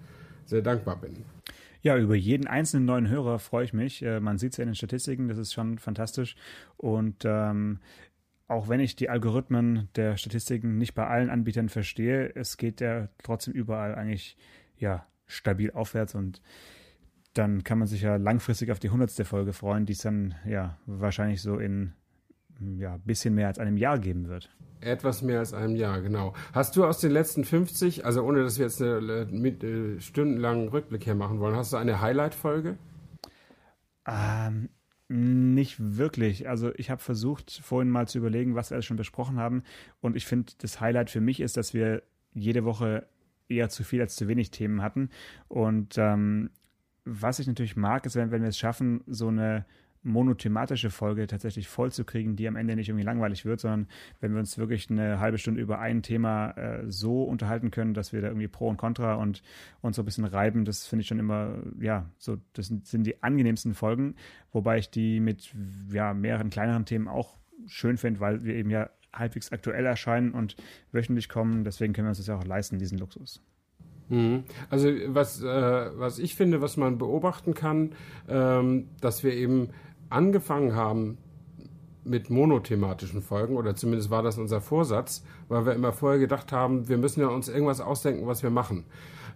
sehr 0.45 0.61
dankbar 0.61 0.97
bin. 0.97 1.25
Ja, 1.87 1.97
über 1.97 2.15
jeden 2.15 2.47
einzelnen 2.47 2.85
neuen 2.85 3.07
Hörer 3.07 3.39
freue 3.39 3.63
ich 3.63 3.73
mich. 3.73 4.03
Äh, 4.03 4.19
man 4.19 4.37
sieht 4.37 4.51
es 4.51 4.57
ja 4.57 4.63
in 4.63 4.69
den 4.69 4.75
Statistiken, 4.75 5.27
das 5.27 5.37
ist 5.37 5.53
schon 5.53 5.77
fantastisch. 5.77 6.35
Und 6.75 7.23
ähm, 7.23 7.79
auch 8.47 8.69
wenn 8.69 8.79
ich 8.79 8.95
die 8.95 9.09
Algorithmen 9.09 9.89
der 9.95 10.17
Statistiken 10.17 10.77
nicht 10.77 10.93
bei 10.93 11.05
allen 11.05 11.29
Anbietern 11.29 11.69
verstehe, 11.69 12.33
es 12.35 12.57
geht 12.57 12.81
ja 12.81 13.09
trotzdem 13.23 13.53
überall 13.53 13.95
eigentlich 13.95 14.37
ja 14.77 15.05
stabil 15.25 15.71
aufwärts 15.71 16.15
und 16.15 16.41
dann 17.33 17.63
kann 17.63 17.77
man 17.77 17.87
sich 17.87 18.01
ja 18.01 18.15
langfristig 18.15 18.71
auf 18.71 18.79
die 18.79 18.89
hundertste 18.89 19.25
Folge 19.25 19.53
freuen, 19.53 19.85
die 19.85 19.93
es 19.93 19.99
dann 19.99 20.35
ja 20.45 20.79
wahrscheinlich 20.85 21.41
so 21.41 21.57
in 21.57 21.93
ja 22.59 22.97
bisschen 23.05 23.35
mehr 23.35 23.47
als 23.47 23.59
einem 23.59 23.77
Jahr 23.77 23.99
geben 23.99 24.27
wird. 24.27 24.49
Etwas 24.79 25.21
mehr 25.21 25.39
als 25.39 25.53
einem 25.53 25.75
Jahr, 25.75 26.01
genau. 26.01 26.33
Hast 26.53 26.75
du 26.75 26.85
aus 26.85 26.99
den 26.99 27.11
letzten 27.11 27.43
50, 27.43 28.05
also 28.05 28.23
ohne 28.23 28.43
dass 28.43 28.57
wir 28.57 28.65
jetzt 28.65 28.81
einen 28.81 29.41
mit, 29.41 29.63
äh, 29.63 29.99
stundenlangen 29.99 30.69
Rückblick 30.69 31.03
hier 31.03 31.15
machen 31.15 31.39
wollen, 31.39 31.55
hast 31.55 31.73
du 31.73 31.77
eine 31.77 32.01
Highlight-Folge? 32.01 32.77
Ähm, 34.07 34.69
nicht 35.09 35.75
wirklich. 35.79 36.49
Also 36.49 36.71
ich 36.75 36.89
habe 36.89 37.01
versucht, 37.01 37.61
vorhin 37.63 37.89
mal 37.89 38.07
zu 38.07 38.17
überlegen, 38.17 38.55
was 38.55 38.69
wir 38.69 38.75
alles 38.75 38.85
schon 38.85 38.97
besprochen 38.97 39.37
haben. 39.37 39.63
Und 40.01 40.15
ich 40.15 40.25
finde, 40.25 40.53
das 40.57 40.81
Highlight 40.81 41.09
für 41.09 41.21
mich 41.21 41.39
ist, 41.39 41.57
dass 41.57 41.73
wir 41.73 42.03
jede 42.33 42.65
Woche 42.65 43.07
eher 43.47 43.69
zu 43.69 43.83
viel 43.83 44.01
als 44.01 44.15
zu 44.15 44.27
wenig 44.27 44.51
Themen 44.51 44.81
hatten. 44.81 45.09
Und 45.47 45.97
ähm, 45.97 46.49
was 47.05 47.39
ich 47.39 47.47
natürlich 47.47 47.77
mag, 47.77 48.05
ist, 48.05 48.15
wenn, 48.15 48.31
wenn 48.31 48.41
wir 48.41 48.49
es 48.49 48.57
schaffen, 48.57 49.01
so 49.07 49.29
eine 49.29 49.65
monothematische 50.07 50.89
Folge 50.89 51.27
tatsächlich 51.27 51.67
voll 51.67 51.91
zu 51.91 52.05
kriegen, 52.05 52.35
die 52.35 52.47
am 52.47 52.55
Ende 52.55 52.75
nicht 52.75 52.89
irgendwie 52.89 53.05
langweilig 53.05 53.45
wird, 53.45 53.59
sondern 53.59 53.87
wenn 54.19 54.33
wir 54.33 54.39
uns 54.39 54.57
wirklich 54.57 54.89
eine 54.89 55.19
halbe 55.19 55.37
Stunde 55.37 55.61
über 55.61 55.79
ein 55.79 56.01
Thema 56.01 56.51
äh, 56.51 56.83
so 56.87 57.23
unterhalten 57.23 57.71
können, 57.71 57.93
dass 57.93 58.13
wir 58.13 58.21
da 58.21 58.27
irgendwie 58.27 58.47
Pro 58.47 58.67
und 58.67 58.77
Contra 58.77 59.15
und 59.15 59.43
uns 59.81 59.95
so 59.95 60.01
ein 60.01 60.05
bisschen 60.05 60.25
reiben, 60.25 60.65
das 60.65 60.87
finde 60.87 61.01
ich 61.01 61.07
schon 61.07 61.19
immer, 61.19 61.59
ja, 61.79 62.09
so, 62.17 62.37
das 62.53 62.67
sind, 62.67 62.87
sind 62.87 63.03
die 63.03 63.21
angenehmsten 63.21 63.73
Folgen, 63.73 64.15
wobei 64.51 64.77
ich 64.77 64.89
die 64.89 65.19
mit 65.19 65.53
ja, 65.91 66.13
mehreren 66.13 66.49
kleineren 66.49 66.85
Themen 66.85 67.07
auch 67.07 67.37
schön 67.67 67.97
finde, 67.97 68.19
weil 68.19 68.43
wir 68.43 68.55
eben 68.55 68.69
ja 68.69 68.89
halbwegs 69.13 69.51
aktuell 69.51 69.85
erscheinen 69.85 70.31
und 70.31 70.55
wöchentlich 70.91 71.29
kommen. 71.29 71.63
Deswegen 71.63 71.93
können 71.93 72.07
wir 72.07 72.09
uns 72.09 72.19
das 72.19 72.27
ja 72.27 72.37
auch 72.37 72.45
leisten, 72.45 72.77
diesen 72.77 72.97
Luxus. 72.97 73.41
Mhm. 74.09 74.43
Also 74.69 74.89
was, 75.07 75.41
äh, 75.41 75.45
was 75.45 76.19
ich 76.19 76.35
finde, 76.35 76.61
was 76.61 76.77
man 76.77 76.97
beobachten 76.97 77.53
kann, 77.53 77.93
ähm, 78.29 78.89
dass 79.01 79.23
wir 79.23 79.33
eben 79.33 79.69
angefangen 80.09 80.75
haben 80.75 81.17
mit 82.03 82.29
monothematischen 82.29 83.21
Folgen, 83.21 83.57
oder 83.57 83.75
zumindest 83.75 84.09
war 84.09 84.23
das 84.23 84.37
unser 84.37 84.61
Vorsatz, 84.61 85.23
weil 85.49 85.65
wir 85.65 85.73
immer 85.73 85.91
vorher 85.91 86.19
gedacht 86.19 86.51
haben, 86.51 86.87
wir 86.87 86.97
müssen 86.97 87.19
ja 87.19 87.27
uns 87.27 87.49
irgendwas 87.49 87.81
ausdenken, 87.81 88.27
was 88.27 88.43
wir 88.43 88.49
machen. 88.49 88.85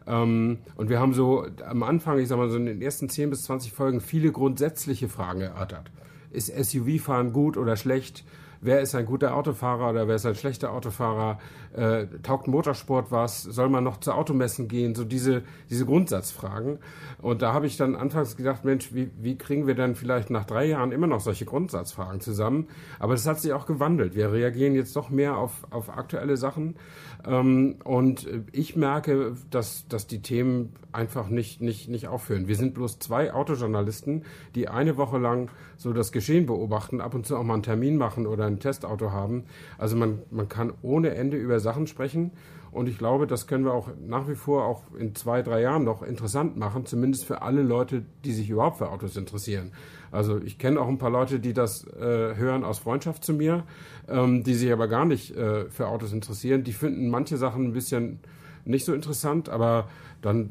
Ähm, 0.07 0.59
und 0.77 0.89
wir 0.89 0.99
haben 0.99 1.13
so 1.13 1.45
am 1.65 1.83
Anfang, 1.83 2.19
ich 2.19 2.27
sag 2.27 2.37
mal 2.37 2.49
so 2.49 2.57
in 2.57 2.65
den 2.65 2.81
ersten 2.81 3.09
10 3.09 3.29
bis 3.29 3.43
20 3.43 3.71
Folgen 3.71 4.01
viele 4.01 4.31
grundsätzliche 4.31 5.09
Fragen 5.09 5.41
erörtert. 5.41 5.91
ist 6.31 6.47
SUV-Fahren 6.47 7.33
gut 7.33 7.57
oder 7.57 7.75
schlecht? 7.75 8.23
Wer 8.61 8.81
ist 8.81 8.95
ein 8.95 9.05
guter 9.05 9.35
Autofahrer 9.35 9.89
oder 9.89 10.07
wer 10.07 10.15
ist 10.15 10.25
ein 10.25 10.35
schlechter 10.35 10.71
Autofahrer, 10.71 11.39
äh, 11.73 12.05
taugt 12.23 12.47
Motorsport 12.47 13.11
was, 13.11 13.43
soll 13.43 13.69
man 13.69 13.83
noch 13.83 13.97
zu 13.97 14.13
Automessen 14.13 14.67
gehen, 14.67 14.95
so 14.95 15.03
diese, 15.03 15.43
diese 15.69 15.85
Grundsatzfragen. 15.85 16.79
Und 17.21 17.41
da 17.41 17.53
habe 17.53 17.65
ich 17.65 17.77
dann 17.77 17.95
anfangs 17.95 18.37
gedacht, 18.37 18.63
Mensch, 18.63 18.93
wie, 18.93 19.09
wie 19.19 19.37
kriegen 19.37 19.67
wir 19.67 19.75
dann 19.75 19.95
vielleicht 19.95 20.29
nach 20.29 20.45
drei 20.45 20.65
Jahren 20.65 20.91
immer 20.91 21.07
noch 21.07 21.19
solche 21.19 21.45
Grundsatzfragen 21.45 22.21
zusammen? 22.21 22.67
Aber 22.99 23.13
das 23.13 23.25
hat 23.27 23.39
sich 23.39 23.53
auch 23.53 23.65
gewandelt. 23.65 24.15
Wir 24.15 24.31
reagieren 24.31 24.75
jetzt 24.75 24.95
doch 24.95 25.09
mehr 25.09 25.37
auf, 25.37 25.65
auf 25.71 25.89
aktuelle 25.89 26.37
Sachen. 26.37 26.75
Ähm, 27.25 27.75
und 27.83 28.27
ich 28.51 28.75
merke, 28.75 29.35
dass, 29.49 29.87
dass 29.87 30.07
die 30.07 30.21
Themen 30.21 30.73
einfach 30.91 31.29
nicht, 31.29 31.61
nicht, 31.61 31.89
nicht 31.89 32.07
aufhören. 32.07 32.47
Wir 32.47 32.55
sind 32.55 32.73
bloß 32.73 32.99
zwei 32.99 33.33
Autojournalisten, 33.33 34.23
die 34.55 34.67
eine 34.67 34.97
Woche 34.97 35.17
lang 35.17 35.49
so 35.77 35.93
das 35.93 36.11
Geschehen 36.11 36.45
beobachten, 36.45 37.01
ab 37.01 37.13
und 37.13 37.25
zu 37.25 37.37
auch 37.37 37.43
mal 37.43 37.55
einen 37.55 37.63
Termin 37.63 37.97
machen 37.97 38.27
oder 38.27 38.45
ein 38.45 38.59
Testauto 38.59 39.11
haben. 39.11 39.45
Also 39.77 39.95
man, 39.95 40.19
man 40.31 40.49
kann 40.49 40.73
ohne 40.81 41.15
Ende 41.15 41.37
über 41.37 41.59
Sachen 41.59 41.87
sprechen. 41.87 42.31
Und 42.71 42.87
ich 42.87 42.97
glaube, 42.97 43.27
das 43.27 43.47
können 43.47 43.65
wir 43.65 43.73
auch 43.73 43.89
nach 43.99 44.29
wie 44.29 44.35
vor 44.35 44.65
auch 44.65 44.83
in 44.97 45.13
zwei, 45.13 45.41
drei 45.41 45.61
Jahren 45.61 45.83
noch 45.83 46.01
interessant 46.01 46.55
machen, 46.55 46.85
zumindest 46.85 47.25
für 47.25 47.41
alle 47.41 47.63
Leute, 47.63 48.03
die 48.23 48.31
sich 48.31 48.49
überhaupt 48.49 48.77
für 48.77 48.89
Autos 48.89 49.17
interessieren. 49.17 49.71
Also 50.11 50.39
ich 50.41 50.57
kenne 50.57 50.79
auch 50.79 50.87
ein 50.87 50.97
paar 50.97 51.09
Leute, 51.09 51.39
die 51.39 51.53
das 51.53 51.85
äh, 51.85 51.99
hören 52.35 52.63
aus 52.63 52.79
Freundschaft 52.79 53.25
zu 53.25 53.33
mir, 53.33 53.63
ähm, 54.07 54.43
die 54.43 54.53
sich 54.53 54.71
aber 54.71 54.87
gar 54.87 55.05
nicht 55.05 55.35
äh, 55.35 55.69
für 55.69 55.87
Autos 55.87 56.13
interessieren. 56.13 56.63
Die 56.63 56.73
finden 56.73 57.09
manche 57.09 57.35
Sachen 57.35 57.65
ein 57.65 57.73
bisschen 57.73 58.19
nicht 58.63 58.85
so 58.85 58.93
interessant, 58.93 59.49
aber 59.49 59.89
dann 60.21 60.49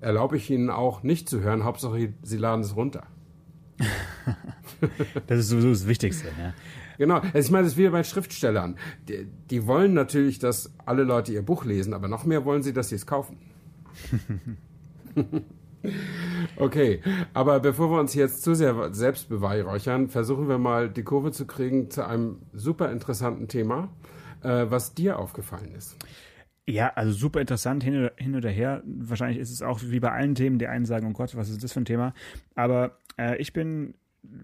erlaube 0.00 0.36
ich 0.36 0.50
ihnen 0.50 0.70
auch 0.70 1.02
nicht 1.02 1.28
zu 1.28 1.40
hören. 1.40 1.64
Hauptsache, 1.64 2.14
sie 2.22 2.36
laden 2.38 2.62
es 2.62 2.74
runter. 2.74 3.06
das 5.26 5.40
ist 5.40 5.48
sowieso 5.48 5.70
das 5.70 5.86
Wichtigste. 5.86 6.28
Ja. 6.38 6.54
Genau. 7.00 7.20
Also 7.20 7.38
ich 7.38 7.50
meine, 7.50 7.64
das 7.64 7.72
ist 7.72 7.78
wie 7.78 7.88
bei 7.88 8.04
Schriftstellern. 8.04 8.76
Die, 9.08 9.26
die, 9.48 9.66
wollen 9.66 9.94
natürlich, 9.94 10.38
dass 10.38 10.70
alle 10.84 11.02
Leute 11.02 11.32
ihr 11.32 11.40
Buch 11.40 11.64
lesen, 11.64 11.94
aber 11.94 12.08
noch 12.08 12.26
mehr 12.26 12.44
wollen 12.44 12.62
sie, 12.62 12.74
dass 12.74 12.90
sie 12.90 12.96
es 12.96 13.06
kaufen. 13.06 13.38
okay, 16.56 17.00
aber 17.32 17.60
bevor 17.60 17.90
wir 17.90 17.98
uns 17.98 18.12
jetzt 18.12 18.42
zu 18.42 18.54
sehr 18.54 18.92
selbst 18.92 19.30
beweihräuchern, 19.30 20.10
versuchen 20.10 20.46
wir 20.46 20.58
mal 20.58 20.90
die 20.90 21.02
Kurve 21.02 21.32
zu 21.32 21.46
kriegen 21.46 21.90
zu 21.90 22.06
einem 22.06 22.42
super 22.52 22.92
interessanten 22.92 23.48
Thema, 23.48 23.88
äh, 24.42 24.66
was 24.68 24.92
dir 24.92 25.18
aufgefallen 25.18 25.74
ist. 25.74 25.96
Ja, 26.68 26.92
also 26.96 27.12
super 27.12 27.40
interessant 27.40 27.82
hin 27.82 27.96
oder, 27.96 28.12
hin 28.16 28.36
oder 28.36 28.50
her. 28.50 28.82
Wahrscheinlich 28.84 29.38
ist 29.38 29.50
es 29.50 29.62
auch 29.62 29.80
wie 29.82 30.00
bei 30.00 30.12
allen 30.12 30.34
Themen, 30.34 30.58
die 30.58 30.66
einen 30.66 30.84
sagen, 30.84 31.06
oh 31.08 31.12
Gott, 31.14 31.34
was 31.34 31.48
ist 31.48 31.64
das 31.64 31.72
für 31.72 31.80
ein 31.80 31.86
Thema? 31.86 32.12
Aber 32.54 32.98
äh, 33.18 33.38
ich 33.38 33.54
bin 33.54 33.94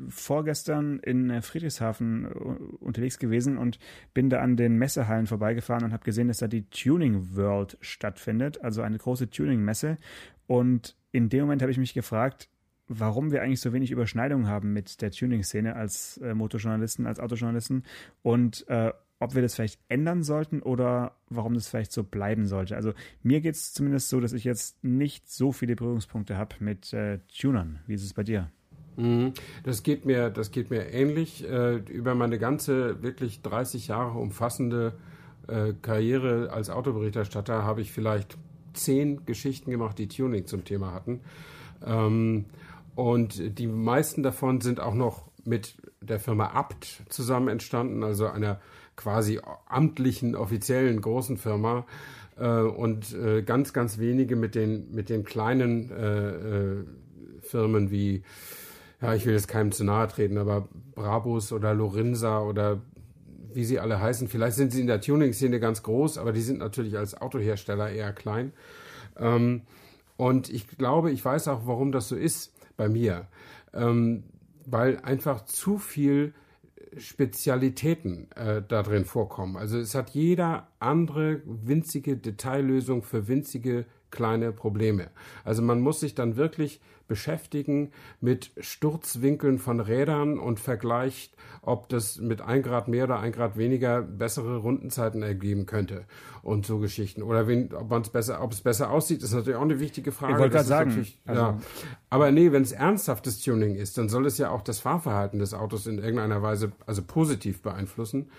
vorgestern 0.08 0.98
in 1.00 1.30
äh, 1.30 1.42
Friedrichshafen 1.42 2.24
äh, 2.24 2.28
unterwegs 2.28 3.18
gewesen 3.18 3.58
und 3.58 3.78
bin 4.14 4.30
da 4.30 4.40
an 4.40 4.56
den 4.56 4.76
Messehallen 4.76 5.26
vorbeigefahren 5.26 5.84
und 5.84 5.92
habe 5.92 6.04
gesehen, 6.04 6.28
dass 6.28 6.38
da 6.38 6.48
die 6.48 6.68
Tuning 6.70 7.36
World 7.36 7.76
stattfindet, 7.80 8.62
also 8.62 8.82
eine 8.82 8.98
große 8.98 9.30
Tuning-Messe. 9.30 9.96
Und 10.46 10.96
in 11.12 11.28
dem 11.28 11.42
Moment 11.42 11.62
habe 11.62 11.72
ich 11.72 11.78
mich 11.78 11.94
gefragt, 11.94 12.48
warum 12.88 13.32
wir 13.32 13.42
eigentlich 13.42 13.60
so 13.60 13.72
wenig 13.72 13.90
Überschneidungen 13.90 14.46
haben 14.46 14.72
mit 14.72 15.02
der 15.02 15.10
Tuning-Szene 15.10 15.74
als 15.74 16.18
äh, 16.18 16.34
Motorjournalisten, 16.34 17.06
als 17.06 17.20
Autojournalisten 17.20 17.82
und 18.22 18.66
äh, 18.68 18.92
ob 19.18 19.34
wir 19.34 19.42
das 19.42 19.54
vielleicht 19.54 19.80
ändern 19.88 20.22
sollten 20.22 20.60
oder 20.60 21.16
warum 21.28 21.54
das 21.54 21.68
vielleicht 21.68 21.92
so 21.92 22.04
bleiben 22.04 22.46
sollte. 22.46 22.76
Also 22.76 22.92
mir 23.22 23.40
geht 23.40 23.54
es 23.54 23.72
zumindest 23.72 24.10
so, 24.10 24.20
dass 24.20 24.34
ich 24.34 24.44
jetzt 24.44 24.84
nicht 24.84 25.30
so 25.30 25.52
viele 25.52 25.74
Berührungspunkte 25.74 26.36
habe 26.36 26.56
mit 26.60 26.92
äh, 26.92 27.20
Tunern. 27.28 27.80
Wie 27.86 27.94
ist 27.94 28.04
es 28.04 28.12
bei 28.12 28.22
dir? 28.22 28.50
Mhm. 28.96 29.34
Das 29.62 29.82
geht 29.82 30.04
mir, 30.04 30.30
das 30.30 30.50
geht 30.50 30.70
mir 30.70 30.92
ähnlich. 30.92 31.48
Äh, 31.48 31.76
über 31.76 32.14
meine 32.14 32.38
ganze 32.38 33.02
wirklich 33.02 33.42
30 33.42 33.88
Jahre 33.88 34.18
umfassende 34.18 34.94
äh, 35.46 35.74
Karriere 35.82 36.50
als 36.50 36.70
Autoberichterstatter 36.70 37.64
habe 37.64 37.82
ich 37.82 37.92
vielleicht 37.92 38.36
zehn 38.72 39.24
Geschichten 39.26 39.70
gemacht, 39.70 39.98
die 39.98 40.08
Tuning 40.08 40.46
zum 40.46 40.64
Thema 40.64 40.92
hatten. 40.92 41.20
Ähm, 41.84 42.46
und 42.94 43.58
die 43.58 43.66
meisten 43.66 44.22
davon 44.22 44.60
sind 44.60 44.80
auch 44.80 44.94
noch 44.94 45.24
mit 45.44 45.76
der 46.00 46.18
Firma 46.18 46.48
Abt 46.48 47.02
zusammen 47.08 47.48
entstanden, 47.48 48.02
also 48.02 48.26
einer 48.26 48.60
quasi 48.96 49.40
amtlichen, 49.66 50.34
offiziellen 50.34 51.00
großen 51.00 51.36
Firma. 51.36 51.86
Äh, 52.38 52.60
und 52.60 53.14
ganz, 53.44 53.72
ganz 53.72 53.98
wenige 53.98 54.36
mit 54.36 54.54
den, 54.54 54.90
mit 54.92 55.10
den 55.10 55.24
kleinen 55.24 56.86
Firmen 57.42 57.90
wie, 57.90 58.22
ja, 59.00 59.14
ich 59.14 59.26
will 59.26 59.34
jetzt 59.34 59.48
keinem 59.48 59.72
zu 59.72 59.84
nahe 59.84 60.08
treten, 60.08 60.38
aber 60.38 60.68
Brabus 60.94 61.52
oder 61.52 61.74
Lorinsa 61.74 62.40
oder 62.40 62.80
wie 63.52 63.64
sie 63.64 63.78
alle 63.78 64.00
heißen. 64.00 64.28
Vielleicht 64.28 64.56
sind 64.56 64.72
sie 64.72 64.80
in 64.80 64.86
der 64.86 65.00
Tuning-Szene 65.00 65.60
ganz 65.60 65.82
groß, 65.82 66.18
aber 66.18 66.32
die 66.32 66.40
sind 66.40 66.58
natürlich 66.58 66.96
als 66.96 67.20
Autohersteller 67.20 67.90
eher 67.90 68.12
klein. 68.12 68.52
Ähm, 69.18 69.62
und 70.16 70.50
ich 70.50 70.68
glaube, 70.68 71.10
ich 71.10 71.24
weiß 71.24 71.48
auch, 71.48 71.66
warum 71.66 71.92
das 71.92 72.08
so 72.08 72.16
ist 72.16 72.52
bei 72.76 72.88
mir. 72.88 73.26
Ähm, 73.72 74.24
weil 74.66 74.98
einfach 74.98 75.44
zu 75.44 75.78
viel 75.78 76.34
Spezialitäten 76.98 78.30
äh, 78.32 78.62
da 78.66 78.82
drin 78.82 79.04
vorkommen. 79.04 79.56
Also 79.56 79.78
es 79.78 79.94
hat 79.94 80.10
jeder 80.10 80.68
andere 80.78 81.42
winzige 81.44 82.16
Detaillösung 82.16 83.02
für 83.02 83.28
winzige 83.28 83.86
kleine 84.10 84.52
Probleme. 84.52 85.10
Also 85.44 85.62
man 85.62 85.80
muss 85.80 86.00
sich 86.00 86.14
dann 86.14 86.36
wirklich 86.36 86.80
beschäftigen 87.08 87.92
mit 88.20 88.50
Sturzwinkeln 88.58 89.58
von 89.58 89.80
Rädern 89.80 90.38
und 90.38 90.60
vergleicht, 90.60 91.36
ob 91.62 91.88
das 91.88 92.18
mit 92.18 92.40
ein 92.40 92.62
Grad 92.62 92.88
mehr 92.88 93.04
oder 93.04 93.18
ein 93.18 93.32
Grad 93.32 93.56
weniger 93.56 94.02
bessere 94.02 94.58
Rundenzeiten 94.58 95.22
ergeben 95.22 95.66
könnte 95.66 96.04
und 96.42 96.64
so 96.64 96.78
Geschichten. 96.78 97.22
Oder 97.22 97.48
wenn, 97.48 97.74
ob 97.74 97.90
man 97.90 98.02
es 98.02 98.08
besser, 98.08 98.42
ob 98.42 98.52
es 98.52 98.60
besser 98.60 98.90
aussieht, 98.90 99.22
ist 99.22 99.32
natürlich 99.32 99.56
auch 99.56 99.62
eine 99.62 99.80
wichtige 99.80 100.12
Frage. 100.12 100.34
Ich 100.34 100.38
wollte 100.38 100.54
gerade 100.54 100.68
sagen. 100.68 101.06
Also, 101.26 101.40
ja. 101.40 101.58
Aber 102.10 102.30
nee, 102.30 102.52
wenn 102.52 102.62
es 102.62 102.72
ernsthaftes 102.72 103.42
Tuning 103.42 103.74
ist, 103.74 103.98
dann 103.98 104.08
soll 104.08 104.26
es 104.26 104.38
ja 104.38 104.50
auch 104.50 104.62
das 104.62 104.78
Fahrverhalten 104.78 105.38
des 105.38 105.54
Autos 105.54 105.86
in 105.86 105.98
irgendeiner 105.98 106.42
Weise, 106.42 106.72
also 106.86 107.02
positiv 107.02 107.62
beeinflussen. 107.62 108.30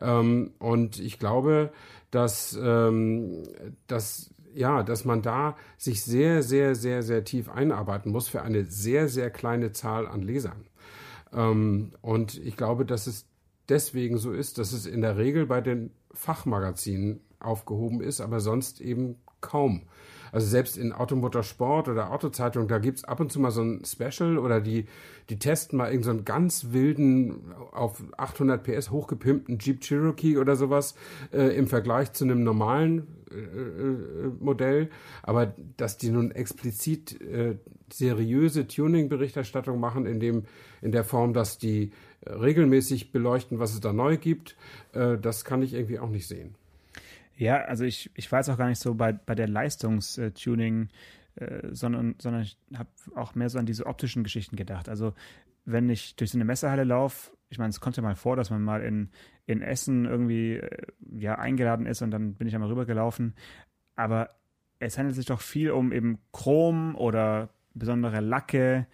Ähm, 0.00 0.52
und 0.58 0.98
ich 0.98 1.18
glaube, 1.18 1.72
dass, 2.10 2.58
ähm, 2.62 3.42
dass 3.86 4.30
ja, 4.54 4.82
dass 4.82 5.04
man 5.04 5.22
da 5.22 5.56
sich 5.76 6.02
sehr, 6.02 6.42
sehr, 6.42 6.74
sehr, 6.74 7.02
sehr 7.02 7.24
tief 7.24 7.48
einarbeiten 7.48 8.12
muss 8.12 8.28
für 8.28 8.42
eine 8.42 8.64
sehr, 8.64 9.08
sehr 9.08 9.30
kleine 9.30 9.72
Zahl 9.72 10.06
an 10.06 10.22
Lesern. 10.22 10.66
Ähm, 11.32 11.92
und 12.00 12.38
ich 12.38 12.56
glaube, 12.56 12.84
dass 12.84 13.06
es 13.06 13.26
deswegen 13.68 14.18
so 14.18 14.32
ist, 14.32 14.58
dass 14.58 14.72
es 14.72 14.86
in 14.86 15.00
der 15.00 15.16
Regel 15.16 15.46
bei 15.46 15.60
den 15.60 15.90
Fachmagazinen 16.12 17.20
aufgehoben 17.40 18.00
ist, 18.00 18.20
aber 18.20 18.40
sonst 18.40 18.80
eben 18.80 19.16
kaum. 19.40 19.82
Also 20.32 20.46
selbst 20.46 20.78
in 20.78 20.92
Automotorsport 20.92 21.88
oder 21.88 22.10
Autozeitung, 22.10 22.66
da 22.66 22.78
gibt's 22.78 23.04
ab 23.04 23.20
und 23.20 23.30
zu 23.30 23.38
mal 23.38 23.50
so 23.50 23.62
ein 23.62 23.84
Special 23.84 24.38
oder 24.38 24.60
die, 24.60 24.86
die 25.28 25.38
testen 25.38 25.76
mal 25.76 25.90
irgendeinen 25.90 26.18
so 26.18 26.24
ganz 26.24 26.66
wilden, 26.70 27.52
auf 27.72 28.02
800 28.16 28.64
PS 28.64 28.90
hochgepimpten 28.90 29.58
Jeep 29.58 29.82
Cherokee 29.82 30.38
oder 30.38 30.56
sowas 30.56 30.94
äh, 31.32 31.54
im 31.56 31.66
Vergleich 31.66 32.14
zu 32.14 32.24
einem 32.24 32.42
normalen 32.42 33.06
äh, 33.30 33.36
äh, 33.36 34.30
Modell. 34.40 34.88
Aber 35.22 35.54
dass 35.76 35.98
die 35.98 36.10
nun 36.10 36.30
explizit 36.30 37.20
äh, 37.20 37.56
seriöse 37.92 38.66
Tuning-Berichterstattung 38.66 39.78
machen, 39.78 40.06
in, 40.06 40.18
dem, 40.18 40.44
in 40.80 40.92
der 40.92 41.04
Form, 41.04 41.34
dass 41.34 41.58
die 41.58 41.92
regelmäßig 42.26 43.12
beleuchten, 43.12 43.58
was 43.58 43.74
es 43.74 43.80
da 43.80 43.92
neu 43.92 44.16
gibt, 44.16 44.56
äh, 44.94 45.18
das 45.18 45.44
kann 45.44 45.60
ich 45.60 45.74
irgendwie 45.74 45.98
auch 45.98 46.08
nicht 46.08 46.26
sehen. 46.26 46.54
Ja, 47.36 47.62
also 47.62 47.84
ich, 47.84 48.10
ich 48.14 48.30
weiß 48.30 48.48
auch 48.48 48.58
gar 48.58 48.68
nicht 48.68 48.80
so 48.80 48.94
bei, 48.94 49.12
bei 49.12 49.34
der 49.34 49.48
Leistungstuning, 49.48 50.88
äh, 51.36 51.68
sondern, 51.72 52.16
sondern 52.20 52.42
ich 52.42 52.58
habe 52.76 52.90
auch 53.14 53.34
mehr 53.34 53.48
so 53.48 53.58
an 53.58 53.66
diese 53.66 53.86
optischen 53.86 54.22
Geschichten 54.22 54.56
gedacht. 54.56 54.88
Also 54.88 55.14
wenn 55.64 55.88
ich 55.88 56.16
durch 56.16 56.30
so 56.30 56.38
eine 56.38 56.44
Messehalle 56.44 56.84
laufe, 56.84 57.32
ich 57.48 57.58
meine, 57.58 57.70
es 57.70 57.80
kommt 57.80 57.96
ja 57.96 58.02
mal 58.02 58.16
vor, 58.16 58.36
dass 58.36 58.50
man 58.50 58.62
mal 58.62 58.82
in, 58.82 59.10
in 59.46 59.62
Essen 59.62 60.06
irgendwie 60.06 60.56
äh, 60.56 60.86
ja, 61.18 61.36
eingeladen 61.36 61.86
ist 61.86 62.02
und 62.02 62.10
dann 62.10 62.34
bin 62.34 62.48
ich 62.48 62.54
einmal 62.54 62.70
rübergelaufen. 62.70 63.34
Aber 63.94 64.30
es 64.78 64.98
handelt 64.98 65.16
sich 65.16 65.26
doch 65.26 65.40
viel 65.40 65.70
um 65.70 65.92
eben 65.92 66.18
Chrom 66.32 66.96
oder 66.96 67.50
besondere 67.74 68.20
Lacke, 68.20 68.86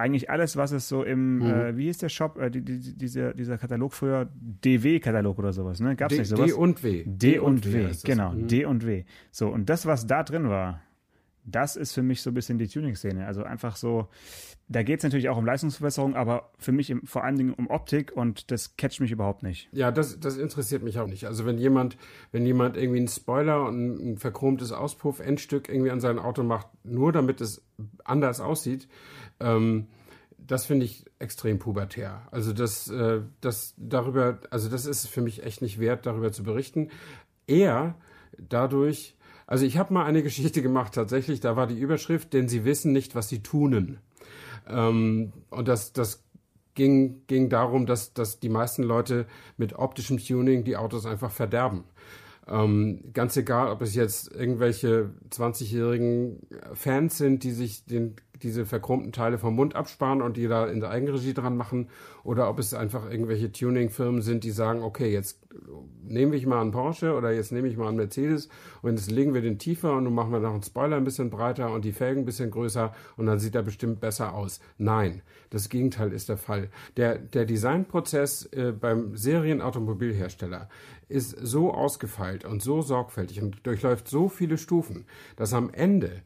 eigentlich 0.00 0.30
alles, 0.30 0.56
was 0.56 0.72
es 0.72 0.88
so 0.88 1.02
im, 1.02 1.38
mhm. 1.38 1.44
äh, 1.44 1.76
wie 1.76 1.84
hieß 1.84 1.98
der 1.98 2.08
Shop, 2.08 2.38
äh, 2.38 2.50
die, 2.50 2.62
die, 2.62 2.96
dieser, 2.96 3.34
dieser 3.34 3.58
Katalog 3.58 3.92
früher, 3.92 4.28
DW-Katalog 4.34 5.38
oder 5.38 5.52
sowas, 5.52 5.80
ne? 5.80 5.96
Gab's 5.96 6.14
D, 6.14 6.20
nicht 6.20 6.28
sowas? 6.28 6.46
D 6.46 6.52
und 6.52 6.82
W. 6.82 7.04
D, 7.04 7.32
D 7.32 7.38
und, 7.38 7.72
W, 7.72 7.88
w 7.90 7.96
genau, 8.04 8.32
mhm. 8.32 8.48
D 8.48 8.64
und 8.64 8.86
W. 8.86 9.04
So, 9.30 9.48
und 9.48 9.68
das, 9.68 9.86
was 9.86 10.06
da 10.06 10.22
drin 10.22 10.48
war, 10.48 10.80
das 11.44 11.76
ist 11.76 11.92
für 11.92 12.02
mich 12.02 12.22
so 12.22 12.30
ein 12.30 12.34
bisschen 12.34 12.58
die 12.58 12.68
Tuning-Szene. 12.68 13.26
Also 13.26 13.42
einfach 13.42 13.76
so, 13.76 14.08
da 14.68 14.82
geht 14.82 14.98
es 14.98 15.04
natürlich 15.04 15.28
auch 15.28 15.36
um 15.36 15.44
Leistungsverbesserung, 15.44 16.14
aber 16.14 16.50
für 16.58 16.72
mich 16.72 16.90
im, 16.90 17.06
vor 17.06 17.24
allen 17.24 17.36
Dingen 17.36 17.54
um 17.54 17.68
Optik 17.68 18.12
und 18.14 18.50
das 18.50 18.76
catcht 18.76 19.00
mich 19.00 19.10
überhaupt 19.10 19.42
nicht. 19.42 19.68
Ja, 19.72 19.90
das, 19.90 20.20
das 20.20 20.36
interessiert 20.36 20.82
mich 20.82 20.98
auch 20.98 21.06
nicht. 21.06 21.26
Also 21.26 21.46
wenn 21.46 21.58
jemand, 21.58 21.96
wenn 22.32 22.46
jemand 22.46 22.76
irgendwie 22.76 22.98
einen 22.98 23.08
Spoiler 23.08 23.66
und 23.66 24.12
ein 24.12 24.16
verchromtes 24.16 24.72
Auspuff-Endstück 24.72 25.68
irgendwie 25.68 25.90
an 25.90 26.00
sein 26.00 26.18
Auto 26.18 26.42
macht, 26.42 26.68
nur 26.84 27.12
damit 27.12 27.40
es 27.40 27.62
anders 28.04 28.40
aussieht, 28.40 28.88
ähm, 29.40 29.88
das 30.38 30.66
finde 30.66 30.86
ich 30.86 31.04
extrem 31.18 31.58
pubertär. 31.58 32.26
Also 32.30 32.52
das, 32.52 32.88
äh, 32.90 33.20
das 33.40 33.74
darüber, 33.76 34.40
also 34.50 34.68
das 34.68 34.86
ist 34.86 35.06
für 35.06 35.20
mich 35.20 35.44
echt 35.44 35.62
nicht 35.62 35.78
wert, 35.78 36.06
darüber 36.06 36.32
zu 36.32 36.42
berichten. 36.42 36.90
Eher 37.46 37.94
dadurch, 38.38 39.16
also 39.50 39.66
ich 39.66 39.78
habe 39.78 39.92
mal 39.92 40.04
eine 40.04 40.22
Geschichte 40.22 40.62
gemacht, 40.62 40.94
tatsächlich, 40.94 41.40
da 41.40 41.56
war 41.56 41.66
die 41.66 41.78
Überschrift, 41.78 42.32
denn 42.34 42.48
sie 42.48 42.64
wissen 42.64 42.92
nicht, 42.92 43.16
was 43.16 43.28
sie 43.28 43.42
tunen. 43.42 43.98
Ähm, 44.68 45.32
und 45.50 45.66
das, 45.66 45.92
das 45.92 46.22
ging, 46.76 47.22
ging 47.26 47.48
darum, 47.48 47.84
dass, 47.84 48.14
dass 48.14 48.38
die 48.38 48.48
meisten 48.48 48.84
Leute 48.84 49.26
mit 49.56 49.72
optischem 49.72 50.18
Tuning 50.18 50.62
die 50.62 50.76
Autos 50.76 51.04
einfach 51.04 51.32
verderben. 51.32 51.82
Ähm, 52.46 53.02
ganz 53.12 53.36
egal, 53.36 53.72
ob 53.72 53.82
es 53.82 53.96
jetzt 53.96 54.30
irgendwelche 54.32 55.10
20-jährigen 55.30 56.46
Fans 56.74 57.18
sind, 57.18 57.42
die 57.42 57.50
sich 57.50 57.84
den 57.84 58.14
diese 58.42 58.66
verchromten 58.66 59.12
Teile 59.12 59.38
vom 59.38 59.54
Mund 59.54 59.74
absparen 59.74 60.22
und 60.22 60.36
die 60.36 60.48
da 60.48 60.66
in 60.66 60.80
der 60.80 60.90
Eigenregie 60.90 61.34
dran 61.34 61.56
machen 61.56 61.88
oder 62.24 62.48
ob 62.48 62.58
es 62.58 62.74
einfach 62.74 63.10
irgendwelche 63.10 63.52
Tuning-Firmen 63.52 64.22
sind, 64.22 64.44
die 64.44 64.50
sagen, 64.50 64.82
okay, 64.82 65.12
jetzt 65.12 65.40
nehme 66.02 66.36
ich 66.36 66.46
mal 66.46 66.60
einen 66.60 66.72
Porsche 66.72 67.14
oder 67.14 67.32
jetzt 67.32 67.52
nehme 67.52 67.68
ich 67.68 67.76
mal 67.76 67.88
einen 67.88 67.96
Mercedes 67.96 68.48
und 68.82 68.98
jetzt 68.98 69.10
legen 69.10 69.34
wir 69.34 69.42
den 69.42 69.58
tiefer 69.58 69.94
und 69.94 70.04
dann 70.04 70.14
machen 70.14 70.32
wir 70.32 70.40
noch 70.40 70.52
einen 70.52 70.62
Spoiler 70.62 70.96
ein 70.96 71.04
bisschen 71.04 71.30
breiter 71.30 71.72
und 71.72 71.84
die 71.84 71.92
Felgen 71.92 72.22
ein 72.22 72.26
bisschen 72.26 72.50
größer 72.50 72.92
und 73.16 73.26
dann 73.26 73.38
sieht 73.38 73.54
er 73.54 73.62
bestimmt 73.62 74.00
besser 74.00 74.34
aus. 74.34 74.60
Nein, 74.78 75.22
das 75.50 75.68
Gegenteil 75.68 76.12
ist 76.12 76.28
der 76.28 76.36
Fall. 76.36 76.68
Der, 76.96 77.18
der 77.18 77.44
Designprozess 77.44 78.46
äh, 78.52 78.72
beim 78.72 79.16
Serienautomobilhersteller 79.16 80.68
ist 81.08 81.36
so 81.42 81.72
ausgefeilt 81.72 82.44
und 82.44 82.62
so 82.62 82.82
sorgfältig 82.82 83.42
und 83.42 83.66
durchläuft 83.66 84.08
so 84.08 84.28
viele 84.28 84.58
Stufen, 84.58 85.04
dass 85.36 85.52
am 85.52 85.70
Ende 85.70 86.22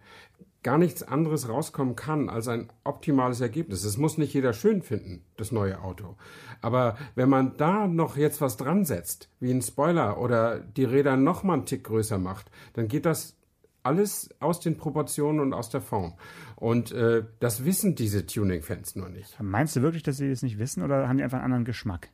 gar 0.65 0.79
nichts 0.79 1.05
anderes 1.05 1.49
rauskommen 1.49 1.95
kann 1.95 2.29
als 2.29 2.49
ein 2.49 2.69
optimales 2.83 3.41
Ergebnis. 3.41 3.85
Es 3.85 3.99
muss 3.99 4.19
nicht 4.19 4.35
jeder 4.35 4.53
schön 4.53 4.83
finden, 4.83 5.23
das 5.37 5.53
neue 5.53 5.81
Auto. 5.81 6.17
Aber 6.61 6.97
wenn 7.15 7.29
man 7.29 7.57
da 7.57 7.87
noch 7.87 8.17
jetzt 8.17 8.41
was 8.41 8.57
dran 8.57 8.85
setzt, 8.85 9.29
wie 9.39 9.53
ein 9.53 9.63
Spoiler 9.63 10.19
oder 10.19 10.59
die 10.59 10.85
Räder 10.85 11.17
noch 11.17 11.45
mal 11.45 11.53
einen 11.53 11.67
Tick 11.67 11.85
größer 11.85 12.19
macht, 12.19 12.51
dann 12.73 12.89
geht 12.89 13.07
das 13.07 13.37
alles 13.85 14.31
aus 14.41 14.61
den 14.61 14.79
Proportionen 14.79 15.41
und 15.41 15.53
aus 15.53 15.69
der 15.69 15.83
Form. 15.83 16.15
Und 16.57 16.93
äh, 16.93 17.25
das 17.39 17.67
wissen 17.67 17.95
diese 17.95 18.27
Tuning-Fans 18.27 18.97
nur 18.97 19.11
nicht. 19.11 19.37
Meinst 19.41 19.77
du 19.77 19.83
wirklich, 19.83 20.03
dass 20.03 20.17
sie 20.17 20.31
das 20.31 20.43
nicht 20.43 20.59
wissen 20.59 20.83
oder 20.83 21.07
haben 21.07 21.19
die 21.19 21.25
einfach 21.25 21.39
einen 21.39 21.45
anderen 21.45 21.67
Geschmack? 21.67 22.09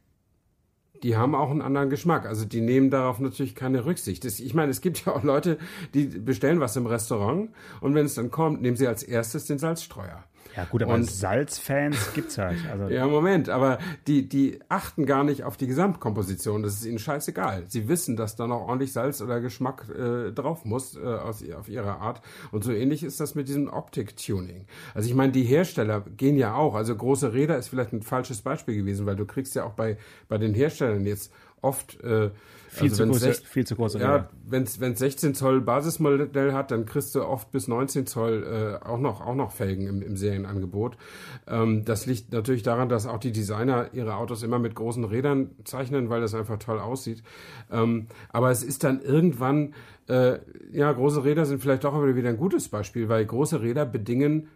Die 1.02 1.16
haben 1.16 1.34
auch 1.34 1.50
einen 1.50 1.62
anderen 1.62 1.90
Geschmack. 1.90 2.26
Also 2.26 2.44
die 2.44 2.60
nehmen 2.60 2.90
darauf 2.90 3.20
natürlich 3.20 3.54
keine 3.54 3.84
Rücksicht. 3.84 4.24
Ich 4.24 4.54
meine, 4.54 4.70
es 4.70 4.80
gibt 4.80 5.04
ja 5.06 5.14
auch 5.14 5.22
Leute, 5.22 5.58
die 5.94 6.06
bestellen 6.06 6.60
was 6.60 6.76
im 6.76 6.86
Restaurant 6.86 7.50
und 7.80 7.94
wenn 7.94 8.06
es 8.06 8.14
dann 8.14 8.30
kommt, 8.30 8.62
nehmen 8.62 8.76
sie 8.76 8.86
als 8.86 9.02
erstes 9.02 9.46
den 9.46 9.58
Salzstreuer. 9.58 10.24
Ja 10.56 10.64
gut, 10.64 10.82
aber 10.82 11.02
Salzfans 11.02 12.12
gibt's 12.12 12.36
halt. 12.36 12.58
Also 12.70 12.88
ja, 12.88 13.06
Moment, 13.06 13.48
aber 13.48 13.78
die, 14.06 14.28
die 14.28 14.58
achten 14.68 15.06
gar 15.06 15.22
nicht 15.22 15.44
auf 15.44 15.56
die 15.56 15.66
Gesamtkomposition. 15.66 16.62
Das 16.62 16.74
ist 16.74 16.84
ihnen 16.84 16.98
scheißegal. 16.98 17.64
Sie 17.68 17.88
wissen, 17.88 18.16
dass 18.16 18.36
da 18.36 18.46
noch 18.46 18.62
ordentlich 18.62 18.92
Salz 18.92 19.22
oder 19.22 19.40
Geschmack 19.40 19.86
äh, 19.88 20.32
drauf 20.32 20.64
muss 20.64 20.96
äh, 20.96 21.00
aus, 21.00 21.44
auf 21.52 21.68
ihre 21.68 21.96
Art. 21.98 22.20
Und 22.50 22.64
so 22.64 22.72
ähnlich 22.72 23.04
ist 23.04 23.20
das 23.20 23.34
mit 23.34 23.48
diesem 23.48 23.68
Optik-Tuning. 23.68 24.66
Also 24.94 25.08
ich 25.08 25.14
meine, 25.14 25.32
die 25.32 25.44
Hersteller 25.44 26.02
gehen 26.16 26.36
ja 26.36 26.54
auch. 26.54 26.74
Also 26.74 26.96
große 26.96 27.32
Räder 27.32 27.56
ist 27.56 27.68
vielleicht 27.68 27.92
ein 27.92 28.02
falsches 28.02 28.42
Beispiel 28.42 28.76
gewesen, 28.76 29.06
weil 29.06 29.16
du 29.16 29.26
kriegst 29.26 29.54
ja 29.54 29.64
auch 29.64 29.74
bei, 29.74 29.98
bei 30.28 30.38
den 30.38 30.54
Herstellern 30.54 31.06
jetzt 31.06 31.32
oft 31.62 32.00
äh, 32.02 32.30
viel, 32.70 32.88
also 32.88 33.02
zu 33.02 33.10
große, 33.10 33.20
16, 33.20 33.46
viel 33.46 33.66
zu 33.66 33.74
große 33.76 33.98
Ja, 33.98 34.28
wenn 34.46 34.62
es 34.62 34.74
16 34.74 35.34
Zoll 35.34 35.60
Basismodell 35.60 36.52
hat, 36.52 36.70
dann 36.70 36.86
kriegst 36.86 37.16
du 37.16 37.24
oft 37.24 37.50
bis 37.50 37.66
19 37.66 38.06
Zoll 38.06 38.78
äh, 38.82 38.86
auch, 38.86 38.98
noch, 38.98 39.20
auch 39.20 39.34
noch 39.34 39.50
Felgen 39.50 39.88
im, 39.88 40.02
im 40.02 40.16
Serienangebot. 40.16 40.96
Ähm, 41.48 41.84
das 41.84 42.06
liegt 42.06 42.32
natürlich 42.32 42.62
daran, 42.62 42.88
dass 42.88 43.06
auch 43.06 43.18
die 43.18 43.32
Designer 43.32 43.88
ihre 43.92 44.14
Autos 44.14 44.44
immer 44.44 44.60
mit 44.60 44.76
großen 44.76 45.02
Rädern 45.02 45.50
zeichnen, 45.64 46.10
weil 46.10 46.20
das 46.20 46.32
einfach 46.34 46.58
toll 46.58 46.78
aussieht. 46.78 47.24
Ähm, 47.72 48.06
aber 48.28 48.50
es 48.52 48.62
ist 48.62 48.84
dann 48.84 49.00
irgendwann, 49.02 49.74
äh, 50.08 50.38
ja, 50.72 50.92
große 50.92 51.24
Räder 51.24 51.46
sind 51.46 51.60
vielleicht 51.60 51.82
doch 51.82 51.94
aber 51.94 52.14
wieder 52.14 52.28
ein 52.28 52.36
gutes 52.36 52.68
Beispiel, 52.68 53.08
weil 53.08 53.26
große 53.26 53.60
Räder 53.60 53.84
bedingen 53.84 54.48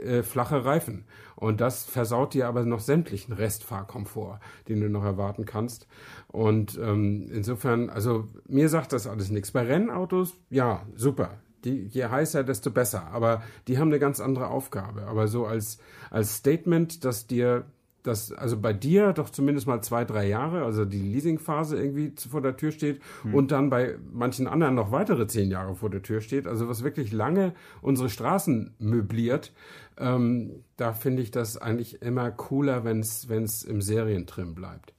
äh, 0.00 0.22
flache 0.22 0.64
Reifen. 0.64 1.04
Und 1.36 1.60
das 1.60 1.84
versaut 1.84 2.34
dir 2.34 2.48
aber 2.48 2.64
noch 2.64 2.80
sämtlichen 2.80 3.32
Restfahrkomfort, 3.32 4.40
den 4.68 4.80
du 4.80 4.90
noch 4.90 5.04
erwarten 5.04 5.46
kannst. 5.46 5.86
Und 6.28 6.78
ähm, 6.78 7.28
insofern, 7.32 7.88
also 7.88 8.28
mir 8.46 8.68
sagt 8.68 8.92
das 8.92 9.06
alles 9.06 9.30
nichts. 9.30 9.52
Bei 9.52 9.62
Rennautos, 9.62 10.36
ja, 10.50 10.82
super. 10.94 11.40
Die, 11.64 11.86
je 11.86 12.06
heißer, 12.06 12.44
desto 12.44 12.70
besser. 12.70 13.08
Aber 13.12 13.42
die 13.68 13.78
haben 13.78 13.88
eine 13.88 13.98
ganz 13.98 14.20
andere 14.20 14.48
Aufgabe. 14.48 15.06
Aber 15.06 15.28
so 15.28 15.46
als, 15.46 15.78
als 16.10 16.36
Statement, 16.36 17.04
dass 17.04 17.26
dir 17.26 17.64
dass 18.02 18.32
also 18.32 18.58
bei 18.58 18.72
dir 18.72 19.12
doch 19.12 19.30
zumindest 19.30 19.66
mal 19.66 19.82
zwei, 19.82 20.04
drei 20.04 20.26
Jahre, 20.28 20.64
also 20.64 20.84
die 20.84 21.00
Leasingphase 21.00 21.76
irgendwie 21.76 22.12
vor 22.28 22.40
der 22.40 22.56
Tür 22.56 22.72
steht 22.72 23.00
hm. 23.22 23.34
und 23.34 23.50
dann 23.50 23.70
bei 23.70 23.96
manchen 24.12 24.46
anderen 24.46 24.74
noch 24.74 24.92
weitere 24.92 25.26
zehn 25.26 25.50
Jahre 25.50 25.74
vor 25.74 25.90
der 25.90 26.02
Tür 26.02 26.20
steht, 26.20 26.46
also 26.46 26.68
was 26.68 26.82
wirklich 26.82 27.12
lange 27.12 27.54
unsere 27.82 28.08
Straßen 28.08 28.74
möbliert, 28.78 29.52
ähm, 29.98 30.64
da 30.76 30.92
finde 30.92 31.22
ich 31.22 31.30
das 31.30 31.56
eigentlich 31.56 32.02
immer 32.02 32.30
cooler, 32.30 32.84
wenn 32.84 33.00
es 33.00 33.64
im 33.64 33.82
Serientrim 33.82 34.54
bleibt. 34.54 34.94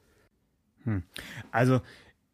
Hm. 0.84 1.04
Also 1.52 1.82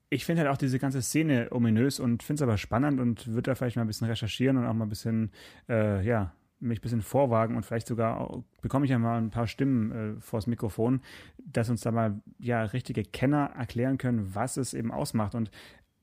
ich 0.10 0.26
finde 0.26 0.42
halt 0.42 0.52
auch 0.52 0.58
diese 0.58 0.80
ganze 0.80 1.02
Szene 1.02 1.50
ominös 1.52 2.00
und 2.00 2.24
finde 2.24 2.40
es 2.40 2.42
aber 2.42 2.58
spannend 2.58 3.00
und 3.00 3.28
würde 3.28 3.52
da 3.52 3.56
vielleicht 3.56 3.76
mal 3.76 3.84
ein 3.84 3.88
bisschen 3.88 4.08
recherchieren 4.08 4.58
und 4.58 4.66
auch 4.66 4.74
mal 4.74 4.86
ein 4.86 4.90
bisschen, 4.90 5.32
äh, 5.68 6.06
ja, 6.06 6.34
mich 6.60 6.80
ein 6.80 6.82
bisschen 6.82 7.02
vorwagen 7.02 7.56
und 7.56 7.66
vielleicht 7.66 7.88
sogar 7.88 8.44
bekomme 8.62 8.86
ich 8.86 8.92
ja 8.92 9.00
mal 9.00 9.18
ein 9.18 9.30
paar 9.30 9.48
Stimmen 9.48 9.92
äh, 9.92 10.22
vors 10.22 10.48
Mikrofon, 10.48 11.02
dass 11.38 11.70
uns 11.70 11.82
da 11.82 11.92
mal 11.92 12.22
ja 12.40 12.64
richtige 12.64 13.04
Kenner 13.04 13.52
erklären 13.56 13.98
können, 13.98 14.34
was 14.34 14.58
es 14.58 14.74
eben 14.74 14.92
ausmacht. 14.92 15.36
Und 15.36 15.52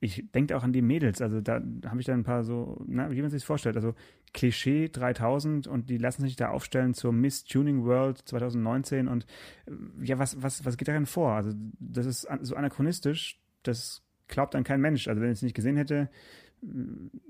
ich 0.01 0.31
denke 0.33 0.57
auch 0.57 0.63
an 0.63 0.73
die 0.73 0.83
Mädels, 0.83 1.23
also 1.23 1.41
da 1.41 1.63
habe 1.87 2.01
ich 2.01 2.07
dann 2.07 2.21
ein 2.21 2.25
paar 2.25 2.45
so, 2.45 2.83
na, 2.87 3.11
wie 3.11 3.23
man 3.23 3.31
sich 3.31 3.43
das 3.43 3.47
vorstellt, 3.47 3.77
also 3.77 3.95
Klischee 4.33 4.89
3000 4.89 5.67
und 5.67 5.89
die 5.89 5.97
lassen 5.97 6.23
sich 6.23 6.37
da 6.37 6.51
aufstellen 6.51 6.95
zur 6.95 7.13
Miss 7.13 7.45
Tuning 7.45 7.85
World 7.85 8.19
2019 8.19 9.09
und 9.09 9.27
äh, 9.67 9.73
ja, 10.03 10.19
was, 10.19 10.43
was, 10.43 10.65
was 10.65 10.77
geht 10.77 10.89
darin 10.89 11.07
vor? 11.07 11.33
Also 11.33 11.53
das 11.79 12.07
ist 12.07 12.29
so 12.43 12.55
anachronistisch, 12.55 13.41
das 13.63 14.03
glaubt 14.29 14.55
dann 14.55 14.65
kein 14.65 14.81
Mensch. 14.81 15.09
Also 15.09 15.21
wenn 15.21 15.31
ich 15.31 15.39
es 15.39 15.43
nicht 15.43 15.57
gesehen 15.57 15.77
hätte, 15.77 16.11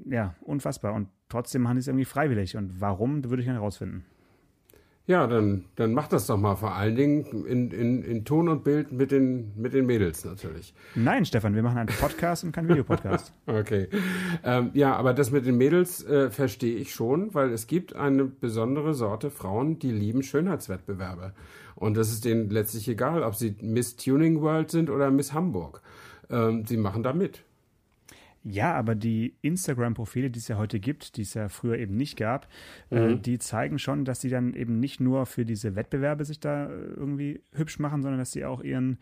ja, 0.07 0.35
unfassbar. 0.41 0.95
Und 0.95 1.09
trotzdem 1.29 1.63
machen 1.63 1.77
die 1.77 1.81
es 1.81 1.89
irgendwie 1.89 2.05
freiwillig. 2.05 2.57
Und 2.57 2.81
warum, 2.81 3.25
würde 3.25 3.41
ich 3.41 3.47
gerne 3.47 3.61
herausfinden. 3.61 4.05
Ja, 5.07 5.27
dann, 5.27 5.67
dann 5.77 5.93
mach 5.93 6.09
das 6.09 6.27
doch 6.27 6.39
mal 6.39 6.57
vor 6.57 6.75
allen 6.75 6.97
Dingen 6.97 7.45
in, 7.45 7.71
in, 7.71 8.03
in 8.03 8.25
Ton 8.25 8.49
und 8.49 8.65
Bild 8.65 8.91
mit 8.91 9.11
den, 9.11 9.53
mit 9.55 9.75
den 9.75 9.85
Mädels 9.85 10.25
natürlich. 10.25 10.73
Nein, 10.95 11.27
Stefan, 11.27 11.55
wir 11.55 11.63
machen 11.63 11.77
einen 11.77 11.89
Podcast 11.89 12.43
und 12.43 12.53
keinen 12.53 12.71
Videopodcast. 12.71 13.35
okay. 13.47 13.89
Ähm, 14.43 14.71
ja, 14.73 14.97
aber 14.97 15.13
das 15.13 15.31
mit 15.31 15.45
den 15.45 15.59
Mädels 15.59 16.03
äh, 16.05 16.31
verstehe 16.31 16.77
ich 16.77 16.95
schon, 16.95 17.35
weil 17.35 17.51
es 17.53 17.67
gibt 17.67 17.95
eine 17.95 18.25
besondere 18.25 18.95
Sorte 18.95 19.31
Frauen, 19.31 19.79
die 19.79 19.91
lieben 19.91 20.23
Schönheitswettbewerbe. 20.23 21.35
Und 21.75 21.99
das 21.99 22.11
ist 22.11 22.25
denen 22.25 22.49
letztlich 22.49 22.89
egal, 22.89 23.25
ob 23.25 23.35
sie 23.35 23.57
Miss 23.61 23.97
Tuning 23.97 24.41
World 24.41 24.71
sind 24.71 24.89
oder 24.89 25.11
Miss 25.11 25.35
Hamburg. 25.35 25.83
Ähm, 26.31 26.65
sie 26.65 26.79
machen 26.79 27.03
da 27.03 27.13
mit. 27.13 27.45
Ja, 28.45 28.75
aber 28.75 28.95
die 28.95 29.35
Instagram-Profile, 29.41 30.31
die 30.31 30.39
es 30.39 30.49
ja 30.49 30.59
heute 30.59 30.79
gibt, 30.79 31.17
die 31.17 31.23
es 31.23 31.33
ja 31.33 31.49
früher 31.49 31.79
eben 31.79 31.97
nicht 31.97 32.19
gab, 32.19 32.47
äh, 32.91 33.01
mhm. 33.01 33.15
äh, 33.15 33.17
die 33.17 33.39
zeigen 33.39 33.79
schon, 33.79 34.05
dass 34.05 34.21
sie 34.21 34.29
dann 34.29 34.53
eben 34.53 34.79
nicht 34.81 35.01
nur 35.01 35.25
für 35.25 35.47
diese 35.47 35.77
Wettbewerbe 35.77 36.27
sich 36.27 36.41
da 36.41 36.67
äh, 36.67 36.71
irgendwie 36.71 37.41
hübsch 37.53 37.79
machen, 37.79 38.03
sondern 38.03 38.19
dass 38.19 38.33
sie 38.33 38.45
auch 38.45 38.63
ihren 38.63 38.99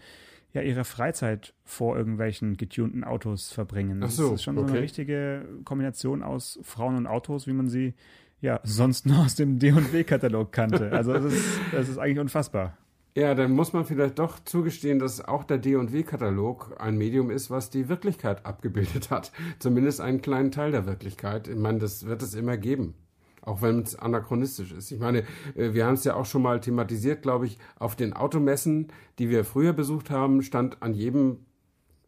ja 0.52 0.60
ihre 0.60 0.84
Freizeit 0.84 1.54
vor 1.64 1.96
irgendwelchen 1.96 2.56
getunten 2.56 3.04
Autos 3.04 3.50
verbringen. 3.52 4.00
Das 4.00 4.16
so, 4.16 4.34
ist 4.34 4.42
schon 4.42 4.58
okay. 4.58 4.68
so 4.68 4.74
eine 4.74 4.82
richtige 4.82 5.48
Kombination 5.64 6.22
aus 6.22 6.60
Frauen 6.62 6.96
und 6.96 7.06
Autos, 7.06 7.46
wie 7.46 7.54
man 7.54 7.68
sie 7.68 7.94
ja 8.40 8.60
sonst 8.62 9.06
nur 9.06 9.20
aus 9.20 9.34
dem 9.34 9.58
D&W-Katalog 9.58 10.52
kannte. 10.52 10.92
Also 10.92 11.14
das 11.14 11.24
ist, 11.24 11.44
das 11.72 11.88
ist 11.88 11.98
eigentlich 11.98 12.18
unfassbar. 12.18 12.76
Ja, 13.14 13.34
dann 13.34 13.52
muss 13.52 13.74
man 13.74 13.84
vielleicht 13.84 14.18
doch 14.18 14.38
zugestehen, 14.42 14.98
dass 14.98 15.22
auch 15.22 15.44
der 15.44 15.58
D&W-Katalog 15.58 16.76
ein 16.78 16.96
Medium 16.96 17.30
ist, 17.30 17.50
was 17.50 17.68
die 17.68 17.90
Wirklichkeit 17.90 18.46
abgebildet 18.46 19.10
hat. 19.10 19.32
Zumindest 19.58 20.00
einen 20.00 20.22
kleinen 20.22 20.50
Teil 20.50 20.70
der 20.70 20.86
Wirklichkeit. 20.86 21.46
Ich 21.46 21.56
meine, 21.56 21.78
das 21.78 22.06
wird 22.06 22.22
es 22.22 22.34
immer 22.34 22.56
geben. 22.56 22.94
Auch 23.42 23.60
wenn 23.60 23.80
es 23.80 23.96
anachronistisch 23.96 24.72
ist. 24.72 24.90
Ich 24.92 25.00
meine, 25.00 25.24
äh, 25.56 25.74
wir 25.74 25.84
haben 25.84 25.94
es 25.94 26.04
ja 26.04 26.14
auch 26.14 26.24
schon 26.24 26.42
mal 26.42 26.60
thematisiert, 26.60 27.22
glaube 27.22 27.46
ich, 27.46 27.58
auf 27.78 27.96
den 27.96 28.14
Automessen, 28.14 28.88
die 29.18 29.28
wir 29.28 29.44
früher 29.44 29.74
besucht 29.74 30.10
haben, 30.10 30.42
stand 30.42 30.80
an 30.82 30.94
jedem 30.94 31.40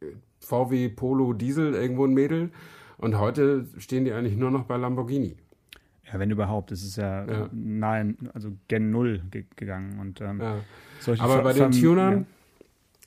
äh, 0.01 0.07
VW 0.39 0.89
Polo 0.89 1.35
Diesel 1.35 1.75
irgendwo 1.75 2.07
ein 2.07 2.15
Mädel. 2.15 2.51
Und 2.97 3.19
heute 3.19 3.67
stehen 3.77 4.05
die 4.05 4.13
eigentlich 4.13 4.37
nur 4.37 4.51
noch 4.51 4.65
bei 4.65 4.77
Lamborghini. 4.77 5.37
Ja, 6.13 6.19
wenn 6.19 6.31
überhaupt. 6.31 6.73
Es 6.73 6.83
ist 6.83 6.97
ja, 6.97 7.25
ja. 7.25 7.49
nahe, 7.53 8.15
also 8.35 8.53
Gen 8.69 8.91
0 8.91 9.23
ge 9.31 9.45
gegangen. 9.57 9.99
Und, 9.99 10.21
ähm, 10.21 10.41
ja. 10.41 10.57
Aber 11.19 11.43
bei 11.43 11.53
den 11.53 11.71
Tunern, 11.71 12.27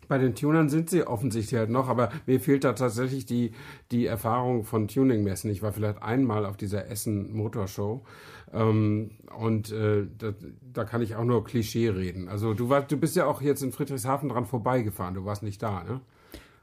Bei 0.08 0.18
den 0.18 0.36
Tunern 0.36 0.70
sind 0.70 0.90
sie 0.90 1.06
offensichtlich 1.06 1.60
halt 1.60 1.70
noch, 1.70 1.90
aber 1.90 2.12
mir 2.26 2.40
fehlt 2.40 2.64
da 2.64 2.74
tatsächlich 2.74 3.26
die, 3.26 3.52
die 3.92 4.06
Erfahrung 4.06 4.64
von 4.64 4.88
Tuningmessen. 4.88 5.52
Ich 5.52 5.62
war 5.62 5.74
vielleicht 5.74 6.02
einmal 6.02 6.46
auf 6.46 6.56
dieser 6.56 6.88
Essen 6.88 7.36
Motorshow 7.36 8.06
ähm, 8.54 9.12
und 9.38 9.72
äh, 9.72 10.08
da, 10.18 10.34
da, 10.74 10.86
kann 10.86 11.02
ich 11.02 11.16
auch 11.16 11.26
nur 11.26 11.44
Klischee 11.44 11.90
reden. 11.90 12.30
Also 12.30 12.54
du 12.54 12.70
warst, 12.70 12.92
du 12.92 12.98
bist 12.98 13.16
ja 13.16 13.26
auch 13.26 13.42
jetzt 13.42 13.62
in 13.62 13.72
Friedrichshafen 13.72 14.30
dran 14.30 14.46
vorbeigefahren, 14.46 15.16
du 15.16 15.26
warst 15.26 15.44
nicht 15.44 15.62
da, 15.62 15.84
ne? 15.84 16.02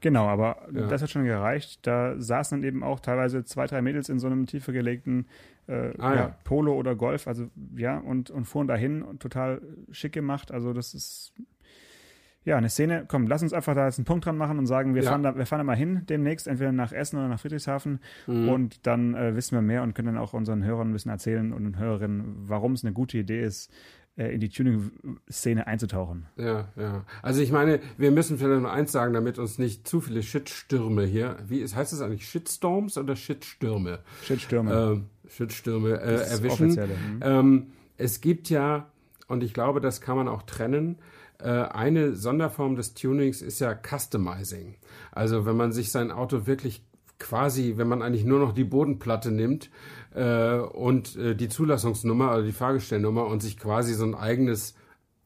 Genau, 0.05 0.27
aber 0.27 0.67
ja. 0.71 0.85
das 0.85 1.01
hat 1.01 1.09
schon 1.09 1.25
gereicht. 1.25 1.79
Da 1.87 2.13
saßen 2.15 2.61
dann 2.61 2.67
eben 2.67 2.83
auch 2.83 2.99
teilweise 2.99 3.43
zwei, 3.43 3.65
drei 3.65 3.81
Mädels 3.81 4.07
in 4.07 4.19
so 4.19 4.27
einem 4.27 4.45
tiefer 4.45 4.71
gelegten 4.71 5.25
äh, 5.67 5.93
ah, 5.97 6.15
ja. 6.15 6.35
Polo 6.43 6.75
oder 6.75 6.95
Golf, 6.95 7.27
also 7.27 7.49
ja, 7.75 7.97
und, 7.97 8.29
und 8.29 8.45
fuhren 8.45 8.67
dahin 8.67 9.01
und 9.01 9.19
total 9.19 9.63
schick 9.89 10.13
gemacht. 10.13 10.51
Also 10.51 10.73
das 10.73 10.93
ist 10.93 11.33
ja, 12.43 12.55
eine 12.55 12.69
Szene, 12.69 13.05
komm, 13.07 13.25
lass 13.25 13.41
uns 13.41 13.51
einfach 13.51 13.73
da 13.73 13.87
jetzt 13.87 13.97
einen 13.97 14.05
Punkt 14.05 14.27
dran 14.27 14.37
machen 14.37 14.59
und 14.59 14.67
sagen, 14.67 14.93
wir, 14.93 15.01
fahren, 15.01 15.23
da, 15.23 15.35
wir 15.35 15.47
fahren 15.47 15.61
da 15.61 15.63
mal 15.63 15.75
hin 15.75 16.03
demnächst, 16.07 16.47
entweder 16.47 16.71
nach 16.71 16.91
Essen 16.91 17.17
oder 17.17 17.27
nach 17.27 17.39
Friedrichshafen 17.39 17.99
mhm. 18.27 18.49
und 18.49 18.85
dann 18.85 19.15
äh, 19.15 19.35
wissen 19.35 19.55
wir 19.55 19.63
mehr 19.63 19.81
und 19.81 19.95
können 19.95 20.13
dann 20.13 20.19
auch 20.19 20.33
unseren 20.33 20.63
Hörern 20.63 20.91
ein 20.91 20.93
bisschen 20.93 21.09
erzählen 21.09 21.51
und 21.51 21.79
Hörerinnen, 21.79 22.47
warum 22.47 22.73
es 22.73 22.83
eine 22.83 22.93
gute 22.93 23.17
Idee 23.17 23.41
ist, 23.41 23.73
in 24.17 24.39
die 24.39 24.49
Tuning-Szene 24.49 25.67
einzutauchen. 25.67 26.25
Ja, 26.37 26.69
ja. 26.77 27.03
Also 27.21 27.41
ich 27.41 27.51
meine, 27.51 27.81
wir 27.97 28.11
müssen 28.11 28.37
vielleicht 28.37 28.61
nur 28.61 28.71
eins 28.71 28.91
sagen, 28.91 29.13
damit 29.13 29.37
uns 29.39 29.59
nicht 29.59 29.87
zu 29.87 29.99
viele 29.99 30.23
Shitstürme 30.23 31.05
hier, 31.05 31.37
wie 31.47 31.59
ist, 31.59 31.75
heißt 31.75 31.91
das 31.91 32.01
eigentlich 32.01 32.27
Shitstorms 32.27 32.97
oder 32.97 33.15
Shitstürme? 33.15 33.99
Shitstürme. 34.23 35.05
Äh, 35.25 35.29
Shitstürme 35.29 35.99
äh, 35.99 36.29
erwischen. 36.29 36.69
Mhm. 36.69 37.19
Ähm, 37.21 37.67
es 37.97 38.21
gibt 38.21 38.49
ja, 38.49 38.87
und 39.27 39.43
ich 39.43 39.53
glaube, 39.53 39.81
das 39.81 39.99
kann 39.99 40.15
man 40.15 40.27
auch 40.29 40.43
trennen, 40.43 40.97
äh, 41.39 41.49
eine 41.49 42.15
Sonderform 42.15 42.75
des 42.75 42.93
Tunings 42.93 43.41
ist 43.41 43.59
ja 43.59 43.75
Customizing. 43.75 44.75
Also 45.11 45.45
wenn 45.45 45.57
man 45.57 45.73
sich 45.73 45.91
sein 45.91 46.11
Auto 46.11 46.47
wirklich 46.47 46.85
quasi, 47.19 47.73
wenn 47.77 47.87
man 47.87 48.01
eigentlich 48.01 48.25
nur 48.25 48.39
noch 48.39 48.53
die 48.53 48.63
Bodenplatte 48.63 49.31
nimmt 49.31 49.69
äh, 50.15 50.57
und 50.57 51.15
äh, 51.17 51.35
die 51.35 51.49
Zulassungsnummer 51.49 52.31
oder 52.31 52.43
die 52.43 52.51
Fahrgestellnummer 52.51 53.25
und 53.25 53.41
sich 53.41 53.57
quasi 53.57 53.93
so 53.93 54.05
ein 54.05 54.15
eigenes 54.15 54.75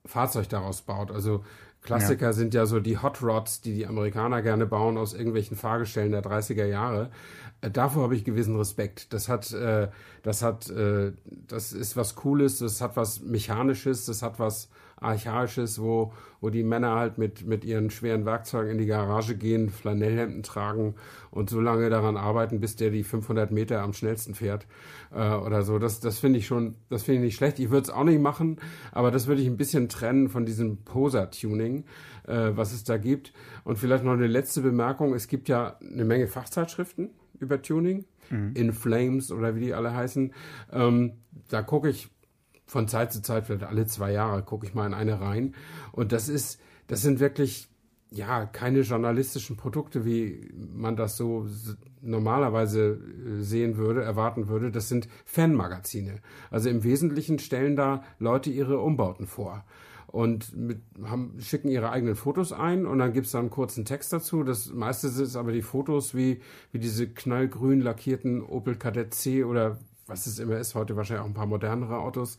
Fahrzeug 0.05 0.49
daraus 0.49 0.81
baut. 0.81 1.11
Also 1.11 1.43
Klassiker 1.81 2.27
ja. 2.27 2.33
sind 2.33 2.53
ja 2.53 2.65
so 2.65 2.79
die 2.79 2.97
Hot 2.97 3.21
Rods, 3.21 3.61
die 3.61 3.73
die 3.73 3.87
Amerikaner 3.87 4.41
gerne 4.41 4.65
bauen 4.65 4.97
aus 4.97 5.13
irgendwelchen 5.13 5.55
Fahrgestellen 5.55 6.11
der 6.11 6.23
30er 6.23 6.65
Jahre. 6.65 7.11
Äh, 7.61 7.71
davor 7.71 8.03
habe 8.03 8.15
ich 8.15 8.25
gewissen 8.25 8.57
Respekt. 8.57 9.13
Das 9.13 9.29
hat, 9.29 9.51
äh, 9.53 9.89
das 10.23 10.41
hat, 10.41 10.69
äh, 10.69 11.13
das 11.25 11.71
ist 11.71 11.95
was 11.95 12.15
Cooles, 12.15 12.59
das 12.59 12.81
hat 12.81 12.97
was 12.97 13.21
Mechanisches, 13.21 14.05
das 14.05 14.21
hat 14.21 14.39
was 14.39 14.69
Archaisches, 15.01 15.81
wo, 15.81 16.13
wo 16.41 16.49
die 16.49 16.63
Männer 16.63 16.95
halt 16.95 17.17
mit, 17.17 17.45
mit 17.45 17.63
ihren 17.63 17.89
schweren 17.89 18.25
Werkzeugen 18.25 18.71
in 18.71 18.77
die 18.77 18.85
Garage 18.85 19.35
gehen, 19.35 19.69
Flanellhemden 19.69 20.43
tragen 20.43 20.95
und 21.31 21.49
so 21.49 21.61
lange 21.61 21.89
daran 21.89 22.17
arbeiten, 22.17 22.59
bis 22.59 22.75
der 22.75 22.89
die 22.89 23.03
500 23.03 23.51
Meter 23.51 23.81
am 23.81 23.93
schnellsten 23.93 24.35
fährt 24.35 24.67
äh, 25.13 25.33
oder 25.33 25.63
so. 25.63 25.79
Das, 25.79 25.99
das 25.99 26.19
finde 26.19 26.39
ich 26.39 26.47
schon, 26.47 26.75
das 26.89 27.03
finde 27.03 27.19
ich 27.19 27.25
nicht 27.25 27.35
schlecht. 27.35 27.59
Ich 27.59 27.69
würde 27.69 27.83
es 27.83 27.89
auch 27.89 28.03
nicht 28.03 28.21
machen, 28.21 28.57
aber 28.91 29.11
das 29.11 29.27
würde 29.27 29.41
ich 29.41 29.47
ein 29.47 29.57
bisschen 29.57 29.89
trennen 29.89 30.29
von 30.29 30.45
diesem 30.45 30.77
Poser-Tuning, 30.83 31.85
äh, 32.27 32.51
was 32.55 32.73
es 32.73 32.83
da 32.83 32.97
gibt. 32.97 33.33
Und 33.63 33.77
vielleicht 33.77 34.03
noch 34.03 34.13
eine 34.13 34.27
letzte 34.27 34.61
Bemerkung. 34.61 35.13
Es 35.13 35.27
gibt 35.27 35.49
ja 35.49 35.77
eine 35.79 36.05
Menge 36.05 36.27
Fachzeitschriften 36.27 37.09
über 37.39 37.61
Tuning. 37.61 38.05
Mhm. 38.29 38.51
In 38.53 38.73
Flames 38.73 39.31
oder 39.31 39.55
wie 39.55 39.61
die 39.61 39.73
alle 39.73 39.95
heißen. 39.95 40.33
Ähm, 40.71 41.13
da 41.47 41.63
gucke 41.63 41.89
ich 41.89 42.09
von 42.69 42.87
Zeit 42.87 43.11
zu 43.11 43.21
Zeit, 43.23 43.47
vielleicht 43.47 43.63
alle 43.63 43.87
zwei 43.87 44.11
Jahre, 44.11 44.43
gucke 44.43 44.67
ich 44.67 44.75
mal 44.75 44.85
in 44.85 44.93
eine 44.93 45.19
rein. 45.19 45.55
Und 45.91 46.11
das 46.11 46.29
ist, 46.29 46.61
das 46.85 47.01
sind 47.01 47.19
wirklich 47.19 47.67
ja 48.11 48.45
keine 48.45 48.81
journalistischen 48.81 49.57
Produkte, 49.57 50.05
wie 50.05 50.51
man 50.55 50.95
das 50.95 51.17
so 51.17 51.47
normalerweise 52.01 52.91
äh, 52.91 53.41
sehen 53.41 53.77
würde, 53.77 54.03
erwarten 54.03 54.47
würde. 54.47 54.71
Das 54.71 54.87
sind 54.87 55.07
Fanmagazine. 55.25 56.19
Also 56.51 56.69
im 56.69 56.83
Wesentlichen 56.83 57.39
stellen 57.39 57.75
da 57.75 58.03
Leute 58.19 58.51
ihre 58.51 58.79
Umbauten 58.79 59.25
vor 59.25 59.65
und 60.05 60.55
mit, 60.55 60.81
haben, 61.03 61.35
schicken 61.39 61.69
ihre 61.69 61.89
eigenen 61.89 62.15
Fotos 62.15 62.53
ein 62.53 62.85
und 62.85 62.99
dann 62.99 63.13
gibt's 63.13 63.31
da 63.31 63.39
einen 63.39 63.49
kurzen 63.49 63.83
Text 63.83 64.13
dazu. 64.13 64.43
Das 64.43 64.71
meiste 64.71 65.09
sind 65.09 65.35
aber 65.35 65.51
die 65.51 65.63
Fotos 65.63 66.13
wie, 66.13 66.41
wie 66.71 66.79
diese 66.79 67.07
knallgrün 67.07 67.81
lackierten 67.81 68.43
Opel 68.43 68.75
Kadett 68.75 69.15
C 69.15 69.43
oder 69.43 69.79
was 70.09 70.25
es 70.25 70.39
immer 70.39 70.57
ist, 70.57 70.75
heute 70.75 70.95
wahrscheinlich 70.95 71.23
auch 71.23 71.29
ein 71.29 71.33
paar 71.33 71.45
modernere 71.45 71.99
Autos. 71.99 72.37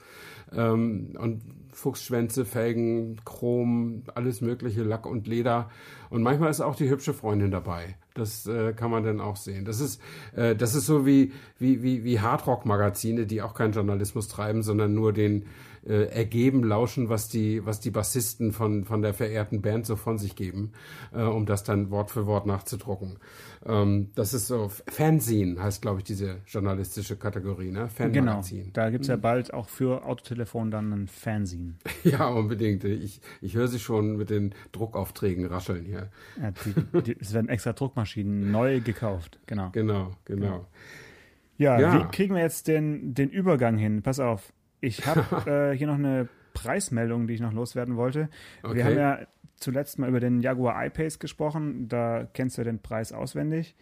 Ähm, 0.53 1.17
und 1.19 1.43
Fuchsschwänze, 1.73 2.45
Felgen, 2.45 3.17
Chrom, 3.25 4.03
alles 4.15 4.41
mögliche, 4.41 4.83
Lack 4.83 5.07
und 5.07 5.27
Leder. 5.27 5.71
Und 6.11 6.23
manchmal 6.23 6.51
ist 6.51 6.61
auch 6.61 6.75
die 6.75 6.91
hübsche 6.91 7.15
Freundin 7.15 7.51
dabei. 7.51 7.97
Das 8.15 8.47
äh, 8.47 8.73
kann 8.73 8.91
man 8.91 9.05
dann 9.05 9.21
auch 9.21 9.37
sehen. 9.37 9.65
Das 9.65 9.81
ist, 9.81 10.01
äh, 10.35 10.57
das 10.57 10.75
ist 10.75 10.87
so 10.87 11.07
wie, 11.07 11.33
wie, 11.59 11.83
wie, 11.83 12.05
wie 12.05 12.21
Hardrock-Magazine, 12.21 13.27
die 13.27 13.41
auch 13.41 13.55
keinen 13.55 13.73
Journalismus 13.73 14.29
treiben, 14.29 14.63
sondern 14.63 14.95
nur 14.95 15.13
den, 15.13 15.47
äh, 15.87 16.05
ergeben, 16.07 16.65
lauschen, 16.65 17.09
was 17.09 17.29
die, 17.29 17.65
was 17.65 17.81
die 17.81 17.91
Bassisten 17.91 18.53
von, 18.53 18.85
von 18.85 19.03
der 19.03 19.15
verehrten 19.15 19.63
Band 19.63 19.87
so 19.87 19.97
von 19.97 20.19
sich 20.19 20.37
geben, 20.37 20.73
äh, 21.13 21.23
um 21.23 21.47
das 21.47 21.65
dann 21.65 21.91
Wort 21.91 22.11
für 22.11 22.27
Wort 22.27 22.47
nachzudrucken. 22.47 23.19
Ähm, 23.65 24.11
das 24.15 24.35
ist 24.35 24.47
so, 24.47 24.69
Fanzine 24.69 25.63
heißt, 25.63 25.83
glaube 25.83 25.99
ich, 25.99 26.05
diese 26.05 26.39
journalistische 26.47 27.17
Kategorie, 27.17 27.71
ne? 27.71 27.89
Fanmagazin. 27.89 28.59
Genau, 28.59 28.71
da 28.73 28.91
gibt's 28.91 29.09
ja 29.09 29.15
hm. 29.15 29.21
bald 29.21 29.55
auch 29.55 29.69
für 29.69 30.05
Autotelefon 30.05 30.71
dann 30.71 30.93
ein 30.93 31.09
Fanzine. 31.09 31.75
ja, 32.05 32.29
unbedingt. 32.29 32.85
Ich, 32.85 33.21
ich 33.41 33.55
höre 33.55 33.69
sie 33.69 33.79
schon 33.79 34.17
mit 34.17 34.31
den 34.31 34.55
Druckaufträgen 34.73 35.47
rascheln 35.47 35.85
hier. 35.85 36.11
Ja, 36.41 36.51
die, 36.51 37.03
die, 37.03 37.17
es 37.21 37.35
werden 37.35 37.49
extra 37.49 37.73
Druckmaschinen 37.73 38.51
neu 38.51 38.81
gekauft, 38.81 39.39
genau. 39.47 39.71
Genau, 39.73 40.11
genau. 40.25 40.67
Ja, 41.59 41.79
ja, 41.79 41.95
wie 41.95 42.11
kriegen 42.11 42.35
wir 42.35 42.41
jetzt 42.41 42.69
den, 42.69 43.13
den 43.13 43.29
Übergang 43.29 43.77
hin? 43.77 44.01
Pass 44.01 44.19
auf. 44.19 44.53
Ich 44.81 45.07
habe 45.07 45.71
äh, 45.73 45.77
hier 45.77 45.87
noch 45.87 45.95
eine 45.95 46.29
Preismeldung, 46.55 47.27
die 47.27 47.35
ich 47.35 47.41
noch 47.41 47.53
loswerden 47.53 47.97
wollte. 47.97 48.29
Okay. 48.63 48.77
Wir 48.77 48.85
haben 48.85 48.97
ja 48.97 49.19
zuletzt 49.57 49.99
mal 49.99 50.09
über 50.09 50.21
den 50.21 50.41
Jaguar 50.41 50.85
I-Pace 50.87 51.19
gesprochen. 51.19 51.89
Da 51.89 52.27
kennst 52.33 52.59
du 52.59 52.65
den 52.65 52.81
Preis 52.81 53.13
auswendig. 53.13 53.77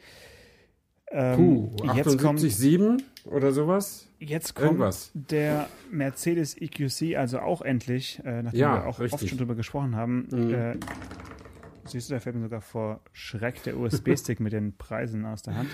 Ähm, 1.11 1.37
Puh, 1.37 1.87
78,7 1.87 3.00
oder 3.24 3.52
sowas? 3.52 4.08
Jetzt 4.18 4.54
kommt 4.54 4.72
Irgendwas. 4.72 5.11
der 5.14 5.68
Mercedes 5.90 6.54
EQC, 6.61 7.16
also 7.16 7.38
auch 7.38 7.62
endlich, 7.62 8.20
äh, 8.24 8.42
nachdem 8.42 8.61
ja, 8.61 8.74
wir 8.74 8.87
auch 8.87 9.00
richtig. 9.00 9.14
oft 9.14 9.28
schon 9.28 9.38
drüber 9.38 9.54
gesprochen 9.54 9.96
haben. 9.96 10.28
Mhm. 10.30 10.54
Äh, 10.54 10.76
Siehst 11.90 12.11
du, 12.11 12.14
da 12.14 12.20
fällt 12.20 12.37
mir 12.37 12.42
sogar 12.42 12.61
vor 12.61 13.01
Schreck 13.12 13.62
der 13.62 13.79
USB-Stick 13.79 14.40
mit 14.40 14.53
den 14.53 14.77
Preisen 14.77 15.24
aus 15.24 15.42
der 15.42 15.57
Hand. 15.57 15.70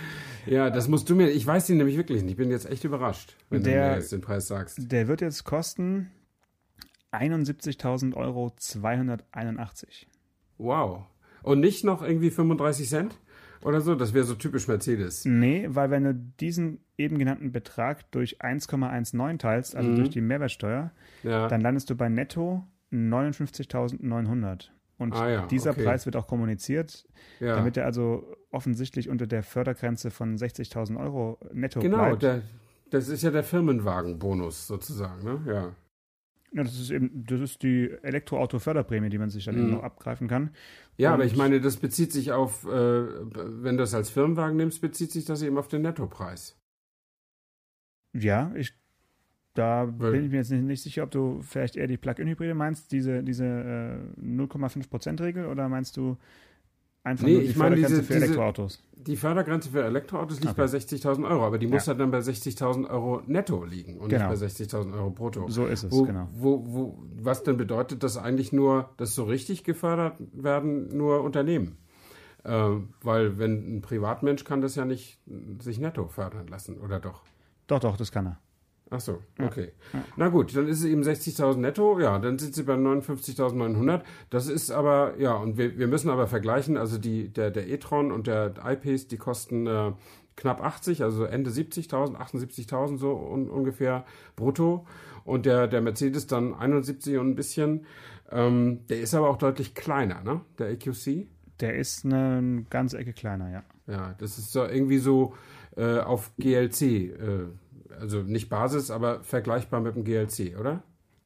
Ja, 0.46 0.70
das 0.70 0.88
musst 0.88 1.08
du 1.10 1.14
mir, 1.14 1.30
ich 1.30 1.46
weiß 1.46 1.66
den 1.66 1.78
nämlich 1.78 1.96
wirklich 1.96 2.22
nicht. 2.22 2.32
Ich 2.32 2.36
bin 2.36 2.50
jetzt 2.50 2.70
echt 2.70 2.84
überrascht, 2.84 3.36
wenn 3.50 3.62
der, 3.62 3.84
du 3.84 3.90
mir 3.90 3.96
jetzt 3.96 4.12
den 4.12 4.20
Preis 4.20 4.46
sagst. 4.46 4.90
Der 4.90 5.08
wird 5.08 5.20
jetzt 5.20 5.44
kosten 5.44 6.10
71.000 7.12 8.14
Euro 8.14 8.52
281. 8.56 10.08
Wow. 10.58 11.04
Und 11.42 11.60
nicht 11.60 11.84
noch 11.84 12.02
irgendwie 12.02 12.30
35 12.30 12.88
Cent? 12.88 13.18
Oder 13.62 13.80
so, 13.80 13.94
das 13.94 14.12
wäre 14.12 14.24
so 14.24 14.34
typisch 14.34 14.68
Mercedes. 14.68 15.24
Nee, 15.24 15.66
weil 15.70 15.90
wenn 15.90 16.04
du 16.04 16.14
diesen 16.14 16.80
eben 16.98 17.18
genannten 17.18 17.50
Betrag 17.50 18.10
durch 18.10 18.42
1,19 18.42 19.38
teilst, 19.38 19.74
also 19.74 19.88
mhm. 19.88 19.96
durch 19.96 20.10
die 20.10 20.20
Mehrwertsteuer, 20.20 20.92
ja. 21.22 21.48
dann 21.48 21.62
landest 21.62 21.88
du 21.88 21.94
bei 21.94 22.10
netto 22.10 22.66
59.900. 22.92 24.68
Und 24.96 25.12
ah, 25.14 25.28
ja, 25.28 25.46
dieser 25.46 25.72
okay. 25.72 25.84
Preis 25.84 26.06
wird 26.06 26.16
auch 26.16 26.26
kommuniziert, 26.26 27.08
ja. 27.40 27.56
damit 27.56 27.76
er 27.76 27.84
also 27.84 28.36
offensichtlich 28.50 29.08
unter 29.08 29.26
der 29.26 29.42
Fördergrenze 29.42 30.10
von 30.10 30.36
60.000 30.36 30.98
Euro 30.98 31.38
netto 31.52 31.80
genau, 31.80 31.96
bleibt. 31.96 32.20
Genau, 32.20 32.40
das 32.90 33.08
ist 33.08 33.22
ja 33.22 33.30
der 33.30 33.42
Firmenwagenbonus 33.42 34.66
sozusagen, 34.66 35.24
ne? 35.24 35.40
Ja. 35.46 35.74
Ja, 36.52 36.62
das 36.62 36.78
ist 36.78 36.90
eben, 36.90 37.24
das 37.26 37.40
ist 37.40 37.64
die 37.64 37.90
Elektroauto-Förderprämie, 38.02 39.08
die 39.08 39.18
man 39.18 39.28
sich 39.28 39.44
dann 39.44 39.56
mhm. 39.56 39.62
eben 39.62 39.70
noch 39.72 39.82
abgreifen 39.82 40.28
kann. 40.28 40.50
Ja, 40.96 41.08
Und 41.08 41.14
aber 41.14 41.24
ich 41.24 41.36
meine, 41.36 41.60
das 41.60 41.78
bezieht 41.78 42.12
sich 42.12 42.30
auf, 42.30 42.64
äh, 42.64 42.68
wenn 42.68 43.76
du 43.76 43.82
das 43.82 43.92
als 43.92 44.10
Firmenwagen 44.10 44.56
nimmst, 44.56 44.80
bezieht 44.80 45.10
sich 45.10 45.24
das 45.24 45.42
eben 45.42 45.58
auf 45.58 45.66
den 45.66 45.82
Nettopreis. 45.82 46.56
Ja, 48.12 48.52
ich 48.54 48.72
da 49.54 49.88
Weil, 49.98 50.12
bin 50.12 50.24
ich 50.24 50.30
mir 50.30 50.38
jetzt 50.38 50.50
nicht, 50.50 50.64
nicht, 50.64 50.82
sicher, 50.82 51.04
ob 51.04 51.12
du 51.12 51.40
vielleicht 51.42 51.76
eher 51.76 51.86
die 51.86 51.96
Plug-in-Hybride 51.96 52.54
meinst, 52.54 52.90
diese, 52.90 53.22
diese 53.22 53.44
äh, 53.44 54.20
0,5%-Regel, 54.20 55.46
oder 55.46 55.68
meinst 55.68 55.96
du 55.96 56.16
einfach 57.04 57.24
nee, 57.24 57.34
nur 57.34 57.42
die 57.42 57.48
ich 57.48 57.56
meine, 57.56 57.76
Fördergrenze 57.76 58.02
diese, 58.02 58.12
für 58.12 58.24
Elektroautos? 58.24 58.82
Diese, 58.92 59.04
die 59.04 59.16
Fördergrenze 59.16 59.70
für 59.70 59.84
Elektroautos 59.84 60.40
liegt 60.40 60.58
okay. 60.58 60.62
bei 60.62 60.78
60.000 60.78 61.28
Euro, 61.28 61.46
aber 61.46 61.58
die 61.58 61.68
muss 61.68 61.86
ja. 61.86 61.90
halt 61.90 62.00
dann 62.00 62.10
bei 62.10 62.18
60.000 62.18 62.90
Euro 62.90 63.22
netto 63.26 63.64
liegen 63.64 63.98
und 63.98 64.08
genau. 64.08 64.30
nicht 64.30 64.40
bei 64.40 64.46
60.000 64.46 64.92
Euro 64.92 65.10
brutto. 65.10 65.48
So 65.48 65.66
ist 65.66 65.84
es, 65.84 65.92
wo, 65.92 66.02
genau. 66.02 66.28
Wo, 66.32 66.64
wo, 66.66 67.04
was 67.22 67.44
denn 67.44 67.56
bedeutet, 67.56 68.02
dass 68.02 68.16
eigentlich 68.16 68.52
nur, 68.52 68.90
dass 68.96 69.14
so 69.14 69.22
richtig 69.22 69.62
gefördert 69.62 70.16
werden, 70.32 70.96
nur 70.96 71.22
Unternehmen? 71.22 71.78
Äh, 72.42 72.70
weil 73.02 73.38
wenn 73.38 73.76
ein 73.76 73.82
Privatmensch 73.82 74.42
kann 74.42 74.60
das 74.60 74.74
ja 74.74 74.84
nicht 74.84 75.20
sich 75.60 75.78
netto 75.78 76.08
fördern 76.08 76.48
lassen, 76.48 76.78
oder 76.78 76.98
doch? 76.98 77.22
Doch, 77.68 77.78
doch, 77.78 77.96
das 77.96 78.10
kann 78.10 78.26
er. 78.26 78.40
Ach 78.94 79.00
so, 79.00 79.18
okay. 79.42 79.72
Ja. 79.92 80.04
Na 80.16 80.28
gut, 80.28 80.54
dann 80.54 80.68
ist 80.68 80.78
es 80.78 80.84
eben 80.84 81.02
60.000 81.02 81.56
netto, 81.56 81.98
ja, 81.98 82.16
dann 82.20 82.38
sind 82.38 82.54
sie 82.54 82.62
bei 82.62 82.74
59.900. 82.74 84.02
Das 84.30 84.46
ist 84.46 84.70
aber, 84.70 85.18
ja, 85.18 85.34
und 85.34 85.58
wir, 85.58 85.76
wir 85.76 85.88
müssen 85.88 86.10
aber 86.10 86.28
vergleichen, 86.28 86.76
also 86.76 86.96
die, 86.96 87.28
der, 87.28 87.50
der 87.50 87.68
e-tron 87.68 88.12
und 88.12 88.28
der 88.28 88.54
iPace, 88.64 89.08
die 89.08 89.16
kosten 89.16 89.66
äh, 89.66 89.92
knapp 90.36 90.62
80, 90.62 91.02
also 91.02 91.24
Ende 91.24 91.50
70.000, 91.50 92.16
78.000 92.16 92.98
so 92.98 93.16
un, 93.16 93.50
ungefähr 93.50 94.04
brutto. 94.36 94.86
Und 95.24 95.44
der, 95.44 95.66
der 95.66 95.80
Mercedes 95.80 96.28
dann 96.28 96.54
71 96.54 97.16
und 97.16 97.30
ein 97.30 97.34
bisschen. 97.34 97.86
Ähm, 98.30 98.86
der 98.88 99.00
ist 99.00 99.14
aber 99.14 99.28
auch 99.28 99.38
deutlich 99.38 99.74
kleiner, 99.74 100.22
ne? 100.22 100.42
Der 100.58 100.70
EQC. 100.70 101.26
Der 101.58 101.74
ist 101.74 102.04
eine 102.04 102.64
ganze 102.70 102.98
Ecke 102.98 103.12
kleiner, 103.12 103.50
ja. 103.50 103.62
Ja, 103.86 104.14
das 104.18 104.38
ist 104.38 104.52
so 104.52 104.64
irgendwie 104.64 104.98
so 104.98 105.34
äh, 105.76 105.98
auf 105.98 106.30
GLC, 106.38 106.82
äh, 106.82 107.46
also 108.00 108.22
nicht 108.22 108.48
Basis, 108.48 108.90
aber 108.90 109.22
vergleichbar 109.22 109.80
mit 109.80 109.96
dem 109.96 110.04
GLC, 110.04 110.58
oder? 110.58 110.82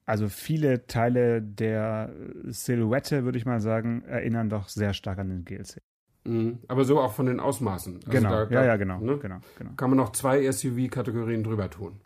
Also 0.07 0.29
viele 0.29 0.87
Teile 0.87 1.43
der 1.43 2.11
Silhouette, 2.45 3.25
würde 3.25 3.37
ich 3.37 3.45
mal 3.45 3.61
sagen, 3.61 4.03
erinnern 4.05 4.49
doch 4.49 4.69
sehr 4.69 4.95
stark 4.95 5.19
an 5.19 5.29
den 5.29 5.45
GLC. 5.45 5.83
Mhm. 6.25 6.59
Aber 6.69 6.85
so 6.85 7.01
auch 7.01 7.13
von 7.13 7.27
den 7.27 7.41
Ausmaßen. 7.41 7.97
Also 7.97 8.11
genau, 8.11 8.45
da, 8.45 8.51
ja, 8.51 8.65
ja, 8.65 8.77
genau, 8.77 9.01
ne? 9.01 9.19
genau, 9.19 9.41
genau. 9.59 9.71
Kann 9.77 9.91
man 9.91 9.97
noch 9.97 10.13
zwei 10.13 10.51
SUV-Kategorien 10.51 11.43
drüber 11.43 11.71
tun. 11.71 12.01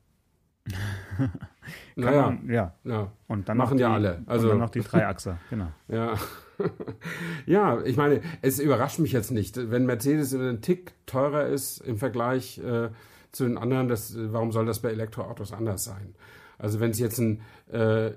naja, 1.97 2.31
man, 2.31 2.49
ja. 2.49 2.75
ja. 2.85 3.13
Und 3.27 3.49
dann 3.49 3.57
machen 3.57 3.79
die, 3.79 3.83
ja 3.83 3.93
alle. 3.93 4.23
Also 4.27 4.47
und 4.47 4.51
dann 4.51 4.59
noch 4.61 4.71
die 4.71 4.81
Dreiachser, 4.81 5.39
genau. 5.51 5.73
ja. 5.89 6.15
ja, 7.47 7.81
ich 7.83 7.97
meine, 7.97 8.21
es 8.43 8.61
überrascht 8.61 9.01
mich 9.01 9.13
jetzt 9.13 9.33
nicht, 9.33 9.71
wenn 9.71 9.87
Mercedes 9.87 10.35
einen 10.35 10.61
Tick 10.61 10.93
teurer 11.07 11.47
ist 11.47 11.79
im 11.79 11.99
Vergleich 11.99 12.59
äh, 12.59 12.91
zu 13.33 13.45
den 13.45 13.59
anderen. 13.59 13.89
Das, 13.89 14.15
warum 14.17 14.53
soll 14.53 14.67
das 14.67 14.81
bei 14.81 14.91
Elektroautos 14.91 15.53
anders 15.53 15.85
sein? 15.85 16.15
Also 16.59 16.81
wenn 16.81 16.93
es 16.93 16.99
jetzt 16.99 17.19
ein 17.19 17.41
äh, 17.73 18.13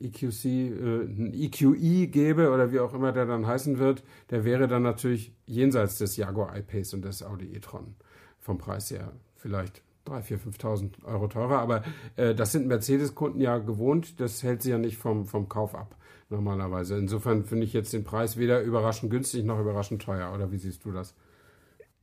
EQC, 0.00 0.44
äh, 0.44 1.02
ein 1.02 1.32
EQE 1.34 2.06
gäbe 2.06 2.50
oder 2.50 2.72
wie 2.72 2.80
auch 2.80 2.94
immer 2.94 3.12
der 3.12 3.26
dann 3.26 3.46
heißen 3.46 3.78
wird, 3.78 4.04
der 4.30 4.44
wäre 4.44 4.68
dann 4.68 4.82
natürlich 4.82 5.34
jenseits 5.46 5.98
des 5.98 6.16
Jaguar 6.16 6.56
I-Pace 6.56 6.94
und 6.94 7.04
des 7.04 7.22
Audi 7.22 7.54
e-tron 7.54 7.96
vom 8.38 8.58
Preis 8.58 8.90
her 8.90 9.12
vielleicht 9.36 9.82
3.000, 10.06 10.38
4.000, 10.40 10.60
5.000 10.60 11.04
Euro 11.04 11.28
teurer. 11.28 11.58
Aber 11.58 11.82
äh, 12.16 12.34
das 12.34 12.52
sind 12.52 12.66
Mercedes-Kunden 12.66 13.40
ja 13.40 13.58
gewohnt. 13.58 14.20
Das 14.20 14.42
hält 14.42 14.62
sie 14.62 14.70
ja 14.70 14.78
nicht 14.78 14.96
vom, 14.96 15.26
vom 15.26 15.48
Kauf 15.48 15.74
ab, 15.74 15.96
normalerweise. 16.30 16.96
Insofern 16.96 17.44
finde 17.44 17.64
ich 17.64 17.72
jetzt 17.72 17.92
den 17.92 18.04
Preis 18.04 18.36
weder 18.36 18.62
überraschend 18.62 19.10
günstig 19.10 19.44
noch 19.44 19.60
überraschend 19.60 20.02
teuer. 20.02 20.32
Oder 20.34 20.50
wie 20.52 20.58
siehst 20.58 20.84
du 20.84 20.92
das? 20.92 21.14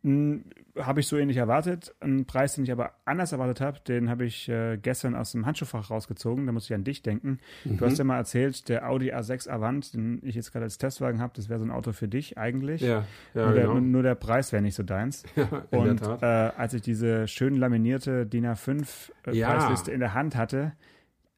Hm, 0.04 0.44
habe 0.78 1.00
ich 1.00 1.08
so 1.08 1.18
ähnlich 1.18 1.38
erwartet. 1.38 1.96
Ein 2.02 2.26
Preis, 2.26 2.56
den 2.56 2.64
ich 2.64 2.72
aber 2.72 2.92
anders 3.06 3.32
erwartet 3.32 3.62
habe, 3.62 3.80
den 3.88 4.10
habe 4.10 4.26
ich 4.26 4.48
äh, 4.48 4.78
gestern 4.78 5.16
aus 5.16 5.32
dem 5.32 5.46
Handschuhfach 5.46 5.90
rausgezogen. 5.90 6.46
Da 6.46 6.52
muss 6.52 6.66
ich 6.66 6.74
an 6.74 6.84
dich 6.84 7.02
denken. 7.02 7.40
Mhm. 7.66 7.78
Du 7.78 7.86
hast 7.86 7.98
ja 7.98 8.04
mal 8.04 8.18
erzählt, 8.18 8.70
der 8.70 8.88
Audi 8.90 9.14
A6 9.14 9.50
Avant, 9.50 9.94
den 9.94 10.20
ich 10.24 10.36
jetzt 10.36 10.52
gerade 10.52 10.66
als 10.66 10.78
Testwagen 10.78 11.20
habe, 11.20 11.34
das 11.36 11.50
wäre 11.50 11.60
so 11.60 11.66
ein 11.66 11.72
Auto 11.72 11.94
für 11.94 12.08
dich 12.08 12.38
eigentlich. 12.38 12.82
Ja, 12.82 13.06
ja 13.34 13.46
nur, 13.46 13.54
genau. 13.54 13.74
der, 13.74 13.82
nur 13.82 14.04
der 14.04 14.16
Preis 14.16 14.52
wäre 14.52 14.62
nicht 14.62 14.76
so 14.76 14.84
deins. 14.84 15.24
Ja, 15.72 15.80
Und. 15.80 16.02
Äh, 16.02 16.26
als 16.26 16.74
ich 16.74 16.82
diese 16.82 17.28
schön 17.28 17.56
laminierte 17.56 18.26
DIN 18.26 18.46
A5 18.46 19.12
äh, 19.26 19.36
ja. 19.36 19.52
Preisliste 19.52 19.92
in 19.92 20.00
der 20.00 20.14
Hand 20.14 20.36
hatte, 20.36 20.74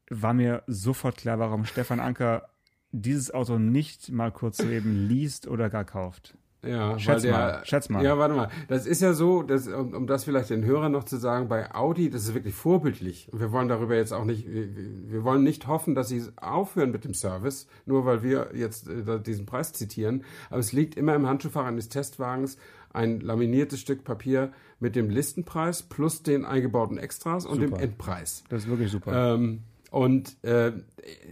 war 0.09 0.33
mir 0.33 0.63
sofort 0.67 1.17
klar, 1.17 1.37
warum 1.37 1.65
Stefan 1.65 1.99
Anker 1.99 2.49
dieses 2.91 3.31
Auto 3.33 3.59
nicht 3.59 4.11
mal 4.11 4.31
kurz 4.31 4.59
eben 4.61 5.07
liest 5.07 5.47
oder 5.47 5.69
gar 5.69 5.85
kauft. 5.85 6.35
Ja, 6.61 6.99
schätz 6.99 7.21
der, 7.21 7.31
mal, 7.31 7.61
schätz 7.63 7.87
mal. 7.89 8.03
Ja, 8.03 8.17
warte 8.17 8.35
mal. 8.35 8.49
Das 8.67 8.85
ist 8.85 9.01
ja 9.01 9.13
so, 9.13 9.43
dass, 9.43 9.67
um, 9.67 9.93
um 9.93 10.07
das 10.07 10.25
vielleicht 10.25 10.49
den 10.49 10.65
Hörern 10.65 10.91
noch 10.91 11.05
zu 11.05 11.17
sagen, 11.17 11.47
bei 11.47 11.73
Audi, 11.73 12.09
das 12.09 12.23
ist 12.23 12.33
wirklich 12.33 12.53
vorbildlich. 12.53 13.29
Und 13.31 13.39
wir 13.39 13.51
wollen 13.53 13.69
darüber 13.69 13.95
jetzt 13.95 14.11
auch 14.11 14.25
nicht, 14.25 14.45
wir, 14.51 14.67
wir 14.75 15.23
wollen 15.23 15.43
nicht 15.43 15.67
hoffen, 15.67 15.95
dass 15.95 16.09
sie 16.09 16.21
aufhören 16.35 16.91
mit 16.91 17.05
dem 17.05 17.13
Service, 17.13 17.67
nur 17.85 18.05
weil 18.05 18.23
wir 18.23 18.49
jetzt 18.53 18.89
äh, 18.89 19.21
diesen 19.21 19.45
Preis 19.45 19.71
zitieren. 19.71 20.25
Aber 20.49 20.59
es 20.59 20.73
liegt 20.73 20.95
immer 20.95 21.15
im 21.15 21.27
Handschuhfach 21.27 21.65
eines 21.65 21.87
Testwagens 21.87 22.57
ein 22.91 23.21
laminiertes 23.21 23.79
Stück 23.79 24.03
Papier 24.03 24.51
mit 24.79 24.95
dem 24.95 25.09
Listenpreis 25.09 25.83
plus 25.83 26.23
den 26.23 26.45
eingebauten 26.45 26.97
Extras 26.97 27.45
und 27.45 27.61
super. 27.61 27.77
dem 27.77 27.83
Endpreis. 27.83 28.43
Das 28.49 28.63
ist 28.63 28.69
wirklich 28.69 28.91
super. 28.91 29.35
Ähm, 29.35 29.61
und 29.91 30.43
äh, 30.43 30.71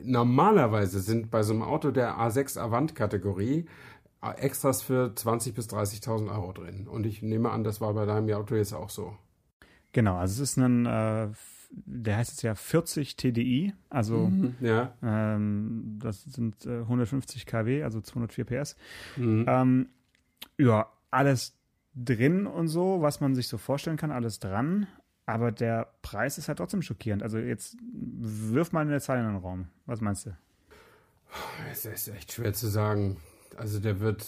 normalerweise 0.03 0.99
sind 0.99 1.29
bei 1.29 1.43
so 1.43 1.53
einem 1.53 1.63
Auto 1.63 1.91
der 1.91 2.17
A6 2.17 2.57
Avant-Kategorie 2.57 3.65
Extras 4.21 4.81
für 4.81 5.13
20.000 5.15 5.53
bis 5.53 5.69
30.000 5.69 6.31
Euro 6.31 6.51
drin. 6.51 6.87
Und 6.87 7.05
ich 7.05 7.21
nehme 7.21 7.51
an, 7.51 7.63
das 7.63 7.81
war 7.81 7.93
bei 7.93 8.05
deinem 8.05 8.29
Auto 8.33 8.55
jetzt 8.55 8.73
auch 8.73 8.89
so. 8.89 9.15
Genau, 9.91 10.17
also 10.17 10.43
es 10.43 10.51
ist 10.51 10.57
ein, 10.57 10.85
äh, 10.85 11.29
der 11.69 12.17
heißt 12.17 12.31
jetzt 12.31 12.41
ja 12.43 12.55
40 12.55 13.15
TDI, 13.15 13.73
also 13.89 14.27
mhm, 14.27 14.55
ja. 14.59 14.93
ähm, 15.01 15.97
das 16.01 16.23
sind 16.23 16.65
äh, 16.65 16.79
150 16.79 17.45
kW, 17.45 17.83
also 17.83 18.01
204 18.01 18.45
PS. 18.45 18.75
Mhm. 19.15 19.45
Ähm, 19.47 19.89
ja, 20.57 20.87
alles 21.11 21.57
drin 21.95 22.47
und 22.47 22.67
so, 22.67 23.01
was 23.01 23.21
man 23.21 23.35
sich 23.35 23.47
so 23.47 23.57
vorstellen 23.57 23.97
kann, 23.97 24.11
alles 24.11 24.39
dran. 24.39 24.87
Aber 25.25 25.51
der 25.51 25.93
Preis 26.03 26.37
ist 26.37 26.47
halt 26.47 26.59
trotzdem 26.59 26.81
schockierend. 26.81 27.21
Also 27.21 27.37
jetzt 27.37 27.75
wirf 27.81 28.71
mal 28.71 28.81
eine 28.81 29.01
Zahl 29.01 29.19
in 29.19 29.25
den 29.25 29.35
Raum. 29.35 29.67
Was 29.85 29.99
meinst 29.99 30.25
du? 30.25 30.37
Es 31.69 31.85
ist 31.85 32.07
echt 32.07 32.31
schwer 32.31 32.53
zu 32.53 32.67
sagen. 32.67 33.17
Also 33.55 33.79
der 33.79 33.99
wird 33.99 34.25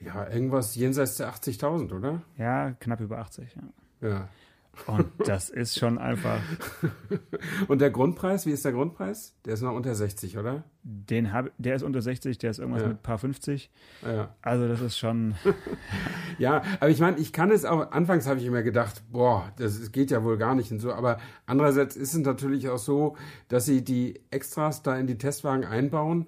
ja 0.00 0.28
irgendwas 0.28 0.74
jenseits 0.74 1.16
der 1.16 1.32
80.000, 1.32 1.96
oder? 1.96 2.22
Ja, 2.36 2.72
knapp 2.72 3.00
über 3.00 3.18
80, 3.18 3.56
ja. 3.56 4.08
Ja. 4.08 4.28
Und 4.86 5.06
das 5.18 5.50
ist 5.50 5.78
schon 5.78 5.98
einfach. 5.98 6.40
Und 7.68 7.80
der 7.80 7.90
Grundpreis, 7.90 8.44
wie 8.46 8.50
ist 8.50 8.64
der 8.64 8.72
Grundpreis? 8.72 9.34
Der 9.44 9.54
ist 9.54 9.62
noch 9.62 9.72
unter 9.72 9.94
60, 9.94 10.36
oder? 10.36 10.64
Den 10.82 11.32
hab, 11.32 11.50
der 11.58 11.76
ist 11.76 11.82
unter 11.82 12.02
60, 12.02 12.38
der 12.38 12.50
ist 12.50 12.58
irgendwas 12.58 12.82
ja. 12.82 12.88
mit 12.88 13.02
paar 13.02 13.18
50. 13.18 13.70
Ja. 14.04 14.34
Also 14.42 14.68
das 14.68 14.80
ist 14.80 14.98
schon. 14.98 15.34
ja, 16.38 16.62
aber 16.80 16.90
ich 16.90 17.00
meine, 17.00 17.18
ich 17.18 17.32
kann 17.32 17.50
es 17.50 17.64
auch, 17.64 17.92
anfangs 17.92 18.26
habe 18.26 18.40
ich 18.40 18.46
immer 18.46 18.62
gedacht, 18.62 19.02
boah, 19.10 19.50
das 19.56 19.92
geht 19.92 20.10
ja 20.10 20.24
wohl 20.24 20.36
gar 20.36 20.54
nicht 20.54 20.70
und 20.72 20.80
so, 20.80 20.92
aber 20.92 21.18
andererseits 21.46 21.96
ist 21.96 22.14
es 22.14 22.20
natürlich 22.20 22.68
auch 22.68 22.78
so, 22.78 23.16
dass 23.48 23.64
sie 23.64 23.82
die 23.82 24.20
Extras 24.30 24.82
da 24.82 24.96
in 24.96 25.06
die 25.06 25.18
Testwagen 25.18 25.64
einbauen, 25.64 26.26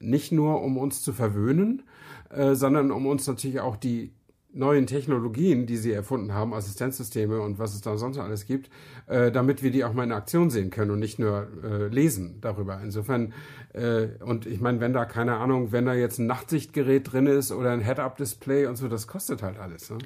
nicht 0.00 0.32
nur 0.32 0.62
um 0.62 0.76
uns 0.76 1.02
zu 1.02 1.12
verwöhnen, 1.12 1.82
äh, 2.30 2.54
sondern 2.54 2.90
um 2.90 3.06
uns 3.06 3.26
natürlich 3.26 3.60
auch 3.60 3.76
die 3.76 4.12
neuen 4.52 4.86
Technologien, 4.86 5.66
die 5.66 5.76
sie 5.76 5.92
erfunden 5.92 6.32
haben, 6.32 6.54
Assistenzsysteme 6.54 7.40
und 7.40 7.58
was 7.58 7.74
es 7.74 7.82
da 7.82 7.96
sonst 7.96 8.18
alles 8.18 8.46
gibt, 8.46 8.70
äh, 9.06 9.30
damit 9.30 9.62
wir 9.62 9.70
die 9.70 9.84
auch 9.84 9.92
mal 9.92 10.04
in 10.04 10.12
Aktion 10.12 10.50
sehen 10.50 10.70
können 10.70 10.90
und 10.90 10.98
nicht 10.98 11.18
nur 11.18 11.48
äh, 11.62 11.88
lesen 11.88 12.40
darüber. 12.40 12.80
Insofern, 12.82 13.34
äh, 13.74 14.08
und 14.20 14.46
ich 14.46 14.60
meine, 14.60 14.80
wenn 14.80 14.92
da, 14.92 15.04
keine 15.04 15.36
Ahnung, 15.36 15.70
wenn 15.72 15.84
da 15.86 15.94
jetzt 15.94 16.18
ein 16.18 16.26
Nachtsichtgerät 16.26 17.12
drin 17.12 17.26
ist 17.26 17.52
oder 17.52 17.72
ein 17.72 17.80
Head-Up-Display 17.80 18.66
und 18.66 18.76
so, 18.76 18.88
das 18.88 19.06
kostet 19.06 19.42
halt 19.42 19.58
alles. 19.58 19.90
Ne? 19.90 19.98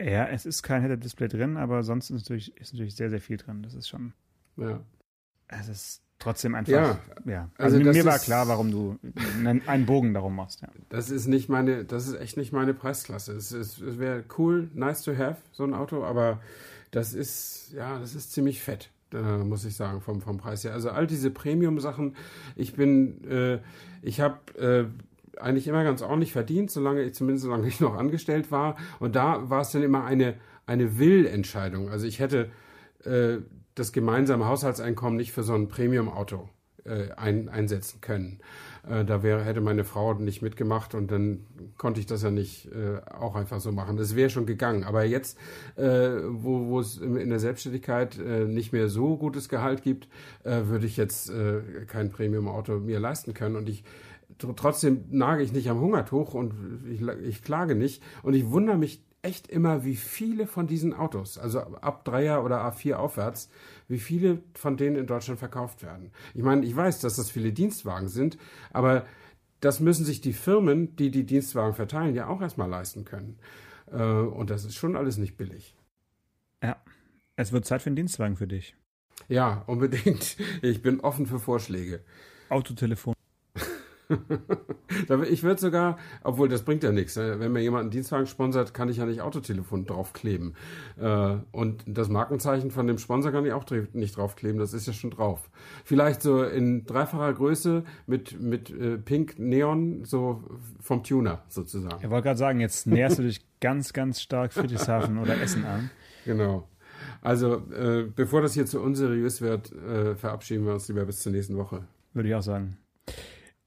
Ja, 0.00 0.26
es 0.26 0.46
ist 0.46 0.62
kein 0.62 0.82
Head-Up-Display 0.82 1.28
drin, 1.28 1.56
aber 1.56 1.82
sonst 1.82 2.10
ist 2.10 2.22
natürlich, 2.22 2.56
ist 2.58 2.74
natürlich 2.74 2.94
sehr, 2.94 3.10
sehr 3.10 3.20
viel 3.20 3.38
drin. 3.38 3.62
Das 3.62 3.74
ist 3.74 3.88
schon. 3.88 4.12
Ja. 4.56 4.80
Es 5.48 5.68
ist 5.68 6.02
trotzdem 6.22 6.54
einfach. 6.54 6.72
Ja, 6.72 6.98
ja. 7.24 7.48
Also, 7.58 7.78
also 7.78 7.90
mir 7.90 8.04
war 8.04 8.18
klar, 8.18 8.48
warum 8.48 8.70
du 8.70 8.98
einen 9.66 9.86
Bogen 9.86 10.14
darum 10.14 10.36
machst. 10.36 10.62
Ja. 10.62 10.68
Das 10.88 11.10
ist 11.10 11.26
nicht 11.26 11.48
meine, 11.48 11.84
das 11.84 12.06
ist 12.06 12.20
echt 12.20 12.36
nicht 12.36 12.52
meine 12.52 12.74
Preisklasse. 12.74 13.32
Es, 13.32 13.52
es, 13.52 13.80
es 13.80 13.98
wäre 13.98 14.24
cool, 14.38 14.70
nice 14.74 15.02
to 15.02 15.16
have, 15.16 15.36
so 15.52 15.64
ein 15.64 15.74
Auto, 15.74 16.04
aber 16.04 16.40
das 16.90 17.14
ist, 17.14 17.72
ja, 17.74 17.98
das 17.98 18.14
ist 18.14 18.32
ziemlich 18.32 18.62
fett. 18.62 18.90
Äh, 19.12 19.38
muss 19.38 19.64
ich 19.64 19.76
sagen, 19.76 20.00
vom, 20.00 20.22
vom 20.22 20.38
Preis 20.38 20.64
her. 20.64 20.72
Also 20.72 20.90
all 20.90 21.06
diese 21.06 21.30
Premium-Sachen, 21.30 22.16
ich 22.56 22.74
bin, 22.74 23.24
äh, 23.28 23.58
ich 24.00 24.20
habe 24.20 24.38
äh, 24.58 24.84
eigentlich 25.38 25.68
immer 25.68 25.84
ganz 25.84 26.02
ordentlich 26.02 26.32
verdient, 26.32 26.70
solange 26.70 27.02
ich, 27.02 27.14
zumindest 27.14 27.44
solange 27.44 27.66
ich 27.68 27.80
noch 27.80 27.94
angestellt 27.96 28.50
war. 28.50 28.76
Und 29.00 29.16
da 29.16 29.50
war 29.50 29.62
es 29.62 29.70
dann 29.70 29.82
immer 29.82 30.04
eine, 30.04 30.34
eine 30.66 30.98
Will-Entscheidung. 30.98 31.90
Also 31.90 32.06
ich 32.06 32.20
hätte 32.20 32.50
äh, 33.04 33.38
das 33.74 33.92
gemeinsame 33.92 34.46
Haushaltseinkommen 34.46 35.16
nicht 35.16 35.32
für 35.32 35.42
so 35.42 35.54
ein 35.54 35.68
Premium-Auto 35.68 36.48
äh, 36.84 37.10
ein, 37.16 37.48
einsetzen 37.48 38.00
können. 38.00 38.40
Äh, 38.88 39.04
da 39.04 39.22
wäre, 39.22 39.44
hätte 39.44 39.60
meine 39.60 39.84
Frau 39.84 40.14
nicht 40.14 40.42
mitgemacht 40.42 40.94
und 40.94 41.10
dann 41.10 41.46
konnte 41.78 42.00
ich 42.00 42.06
das 42.06 42.22
ja 42.22 42.30
nicht 42.30 42.66
äh, 42.72 43.00
auch 43.10 43.36
einfach 43.36 43.60
so 43.60 43.72
machen. 43.72 43.96
Das 43.96 44.16
wäre 44.16 44.30
schon 44.30 44.46
gegangen. 44.46 44.84
Aber 44.84 45.04
jetzt, 45.04 45.38
äh, 45.76 46.10
wo, 46.24 46.80
es 46.80 46.98
in 46.98 47.30
der 47.30 47.38
Selbstständigkeit 47.38 48.18
äh, 48.18 48.46
nicht 48.46 48.72
mehr 48.72 48.88
so 48.88 49.16
gutes 49.16 49.48
Gehalt 49.48 49.82
gibt, 49.82 50.08
äh, 50.44 50.62
würde 50.64 50.86
ich 50.86 50.96
jetzt 50.96 51.30
äh, 51.30 51.60
kein 51.86 52.10
Premium-Auto 52.10 52.78
mir 52.78 53.00
leisten 53.00 53.34
können. 53.34 53.56
Und 53.56 53.68
ich 53.68 53.84
trotzdem 54.56 55.04
nage 55.10 55.42
ich 55.42 55.52
nicht 55.52 55.70
am 55.70 55.80
Hungertuch 55.80 56.34
und 56.34 56.52
ich, 56.90 57.02
ich 57.22 57.42
klage 57.42 57.74
nicht. 57.74 58.02
Und 58.22 58.34
ich 58.34 58.50
wundere 58.50 58.76
mich 58.76 59.04
echt 59.22 59.46
immer, 59.46 59.84
wie 59.84 59.96
viele 59.96 60.46
von 60.46 60.66
diesen 60.66 60.92
Autos, 60.94 61.38
also 61.38 61.60
ab 61.60 62.04
Dreier 62.04 62.44
oder 62.44 62.66
A4 62.66 62.94
aufwärts, 62.94 63.48
wie 63.88 63.98
viele 63.98 64.42
von 64.54 64.76
denen 64.76 64.96
in 64.96 65.06
Deutschland 65.06 65.38
verkauft 65.38 65.82
werden. 65.82 66.10
Ich 66.34 66.42
meine, 66.42 66.66
ich 66.66 66.74
weiß, 66.74 67.00
dass 67.00 67.16
das 67.16 67.30
viele 67.30 67.52
Dienstwagen 67.52 68.08
sind, 68.08 68.36
aber 68.72 69.06
das 69.60 69.78
müssen 69.78 70.04
sich 70.04 70.20
die 70.20 70.32
Firmen, 70.32 70.96
die 70.96 71.10
die 71.12 71.24
Dienstwagen 71.24 71.74
verteilen, 71.74 72.16
ja 72.16 72.26
auch 72.26 72.40
erstmal 72.40 72.68
leisten 72.68 73.04
können. 73.04 73.38
Äh, 73.92 74.02
und 74.02 74.50
das 74.50 74.64
ist 74.64 74.74
schon 74.74 74.96
alles 74.96 75.18
nicht 75.18 75.36
billig. 75.36 75.76
Ja, 76.62 76.76
Es 77.36 77.52
wird 77.52 77.64
Zeit 77.64 77.82
für 77.82 77.88
einen 77.88 77.96
Dienstwagen 77.96 78.36
für 78.36 78.48
dich. 78.48 78.76
Ja, 79.28 79.62
unbedingt. 79.66 80.36
Ich 80.62 80.82
bin 80.82 81.00
offen 81.00 81.26
für 81.26 81.38
Vorschläge. 81.38 82.04
Autotelefon. 82.48 83.14
ich 85.30 85.42
würde 85.42 85.60
sogar, 85.60 85.98
obwohl 86.22 86.48
das 86.48 86.62
bringt 86.62 86.82
ja 86.82 86.92
nichts, 86.92 87.16
ne? 87.16 87.38
wenn 87.38 87.52
mir 87.52 87.60
jemand 87.60 87.82
einen 87.82 87.90
Dienstwagen 87.90 88.26
sponsert, 88.26 88.74
kann 88.74 88.88
ich 88.88 88.98
ja 88.98 89.06
nicht 89.06 89.20
Autotelefon 89.20 89.86
draufkleben. 89.86 90.54
Äh, 91.00 91.36
und 91.50 91.84
das 91.86 92.08
Markenzeichen 92.08 92.70
von 92.70 92.86
dem 92.86 92.98
Sponsor 92.98 93.32
kann 93.32 93.44
ich 93.46 93.52
auch 93.52 93.64
nicht 93.92 94.16
draufkleben, 94.16 94.58
das 94.58 94.74
ist 94.74 94.86
ja 94.86 94.92
schon 94.92 95.10
drauf. 95.10 95.50
Vielleicht 95.84 96.22
so 96.22 96.42
in 96.42 96.84
dreifacher 96.84 97.32
Größe 97.32 97.84
mit, 98.06 98.40
mit 98.40 98.70
äh, 98.70 98.98
Pink 98.98 99.38
Neon, 99.38 100.04
so 100.04 100.42
vom 100.80 101.02
Tuner 101.02 101.42
sozusagen. 101.48 102.02
Ich 102.02 102.10
wollte 102.10 102.24
gerade 102.24 102.38
sagen, 102.38 102.60
jetzt 102.60 102.86
näherst 102.86 103.18
du 103.18 103.22
dich 103.22 103.44
ganz, 103.60 103.92
ganz 103.92 104.20
stark 104.20 104.52
Friedrichshafen 104.52 105.18
oder 105.18 105.40
Essen 105.40 105.64
an. 105.64 105.90
Genau. 106.24 106.68
Also, 107.20 107.62
äh, 107.72 108.04
bevor 108.14 108.42
das 108.42 108.54
hier 108.54 108.66
zu 108.66 108.80
unseriös 108.80 109.40
wird, 109.40 109.72
verabschieden 110.16 110.66
wir 110.66 110.74
uns 110.74 110.88
lieber 110.88 111.04
bis 111.04 111.20
zur 111.20 111.32
nächsten 111.32 111.56
Woche. 111.56 111.84
Würde 112.14 112.28
ich 112.28 112.34
auch 112.34 112.42
sagen. 112.42 112.76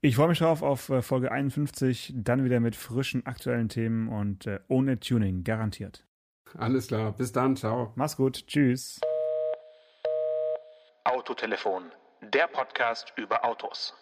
Ich 0.06 0.18
freue 0.18 0.28
mich 0.28 0.38
drauf 0.38 0.62
auf 0.62 0.90
äh, 0.90 1.02
Folge 1.02 1.32
51, 1.32 2.14
dann 2.16 2.46
wieder 2.46 2.60
mit 2.60 2.76
frischen 2.76 3.26
aktuellen 3.26 3.70
Themen 3.70 4.08
und 4.08 4.46
äh, 4.46 4.60
ohne 4.68 5.00
Tuning, 5.00 5.44
garantiert. 5.44 6.06
Alles 6.56 6.90
klar, 6.90 7.12
bis 7.14 7.32
dann, 7.32 7.56
ciao. 7.56 7.92
Mach's 7.96 8.16
gut, 8.16 8.46
tschüss. 8.46 9.02
Autotelefon, 11.06 11.92
der 12.22 12.46
Podcast 12.46 13.14
über 13.16 13.44
Autos. 13.44 13.96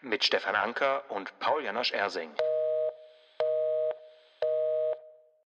Mit 0.00 0.24
Stefan 0.24 0.54
Anker 0.54 1.02
und 1.10 1.38
Paul 1.40 1.62
Janosch 1.62 1.92
Ersing. 1.92 2.30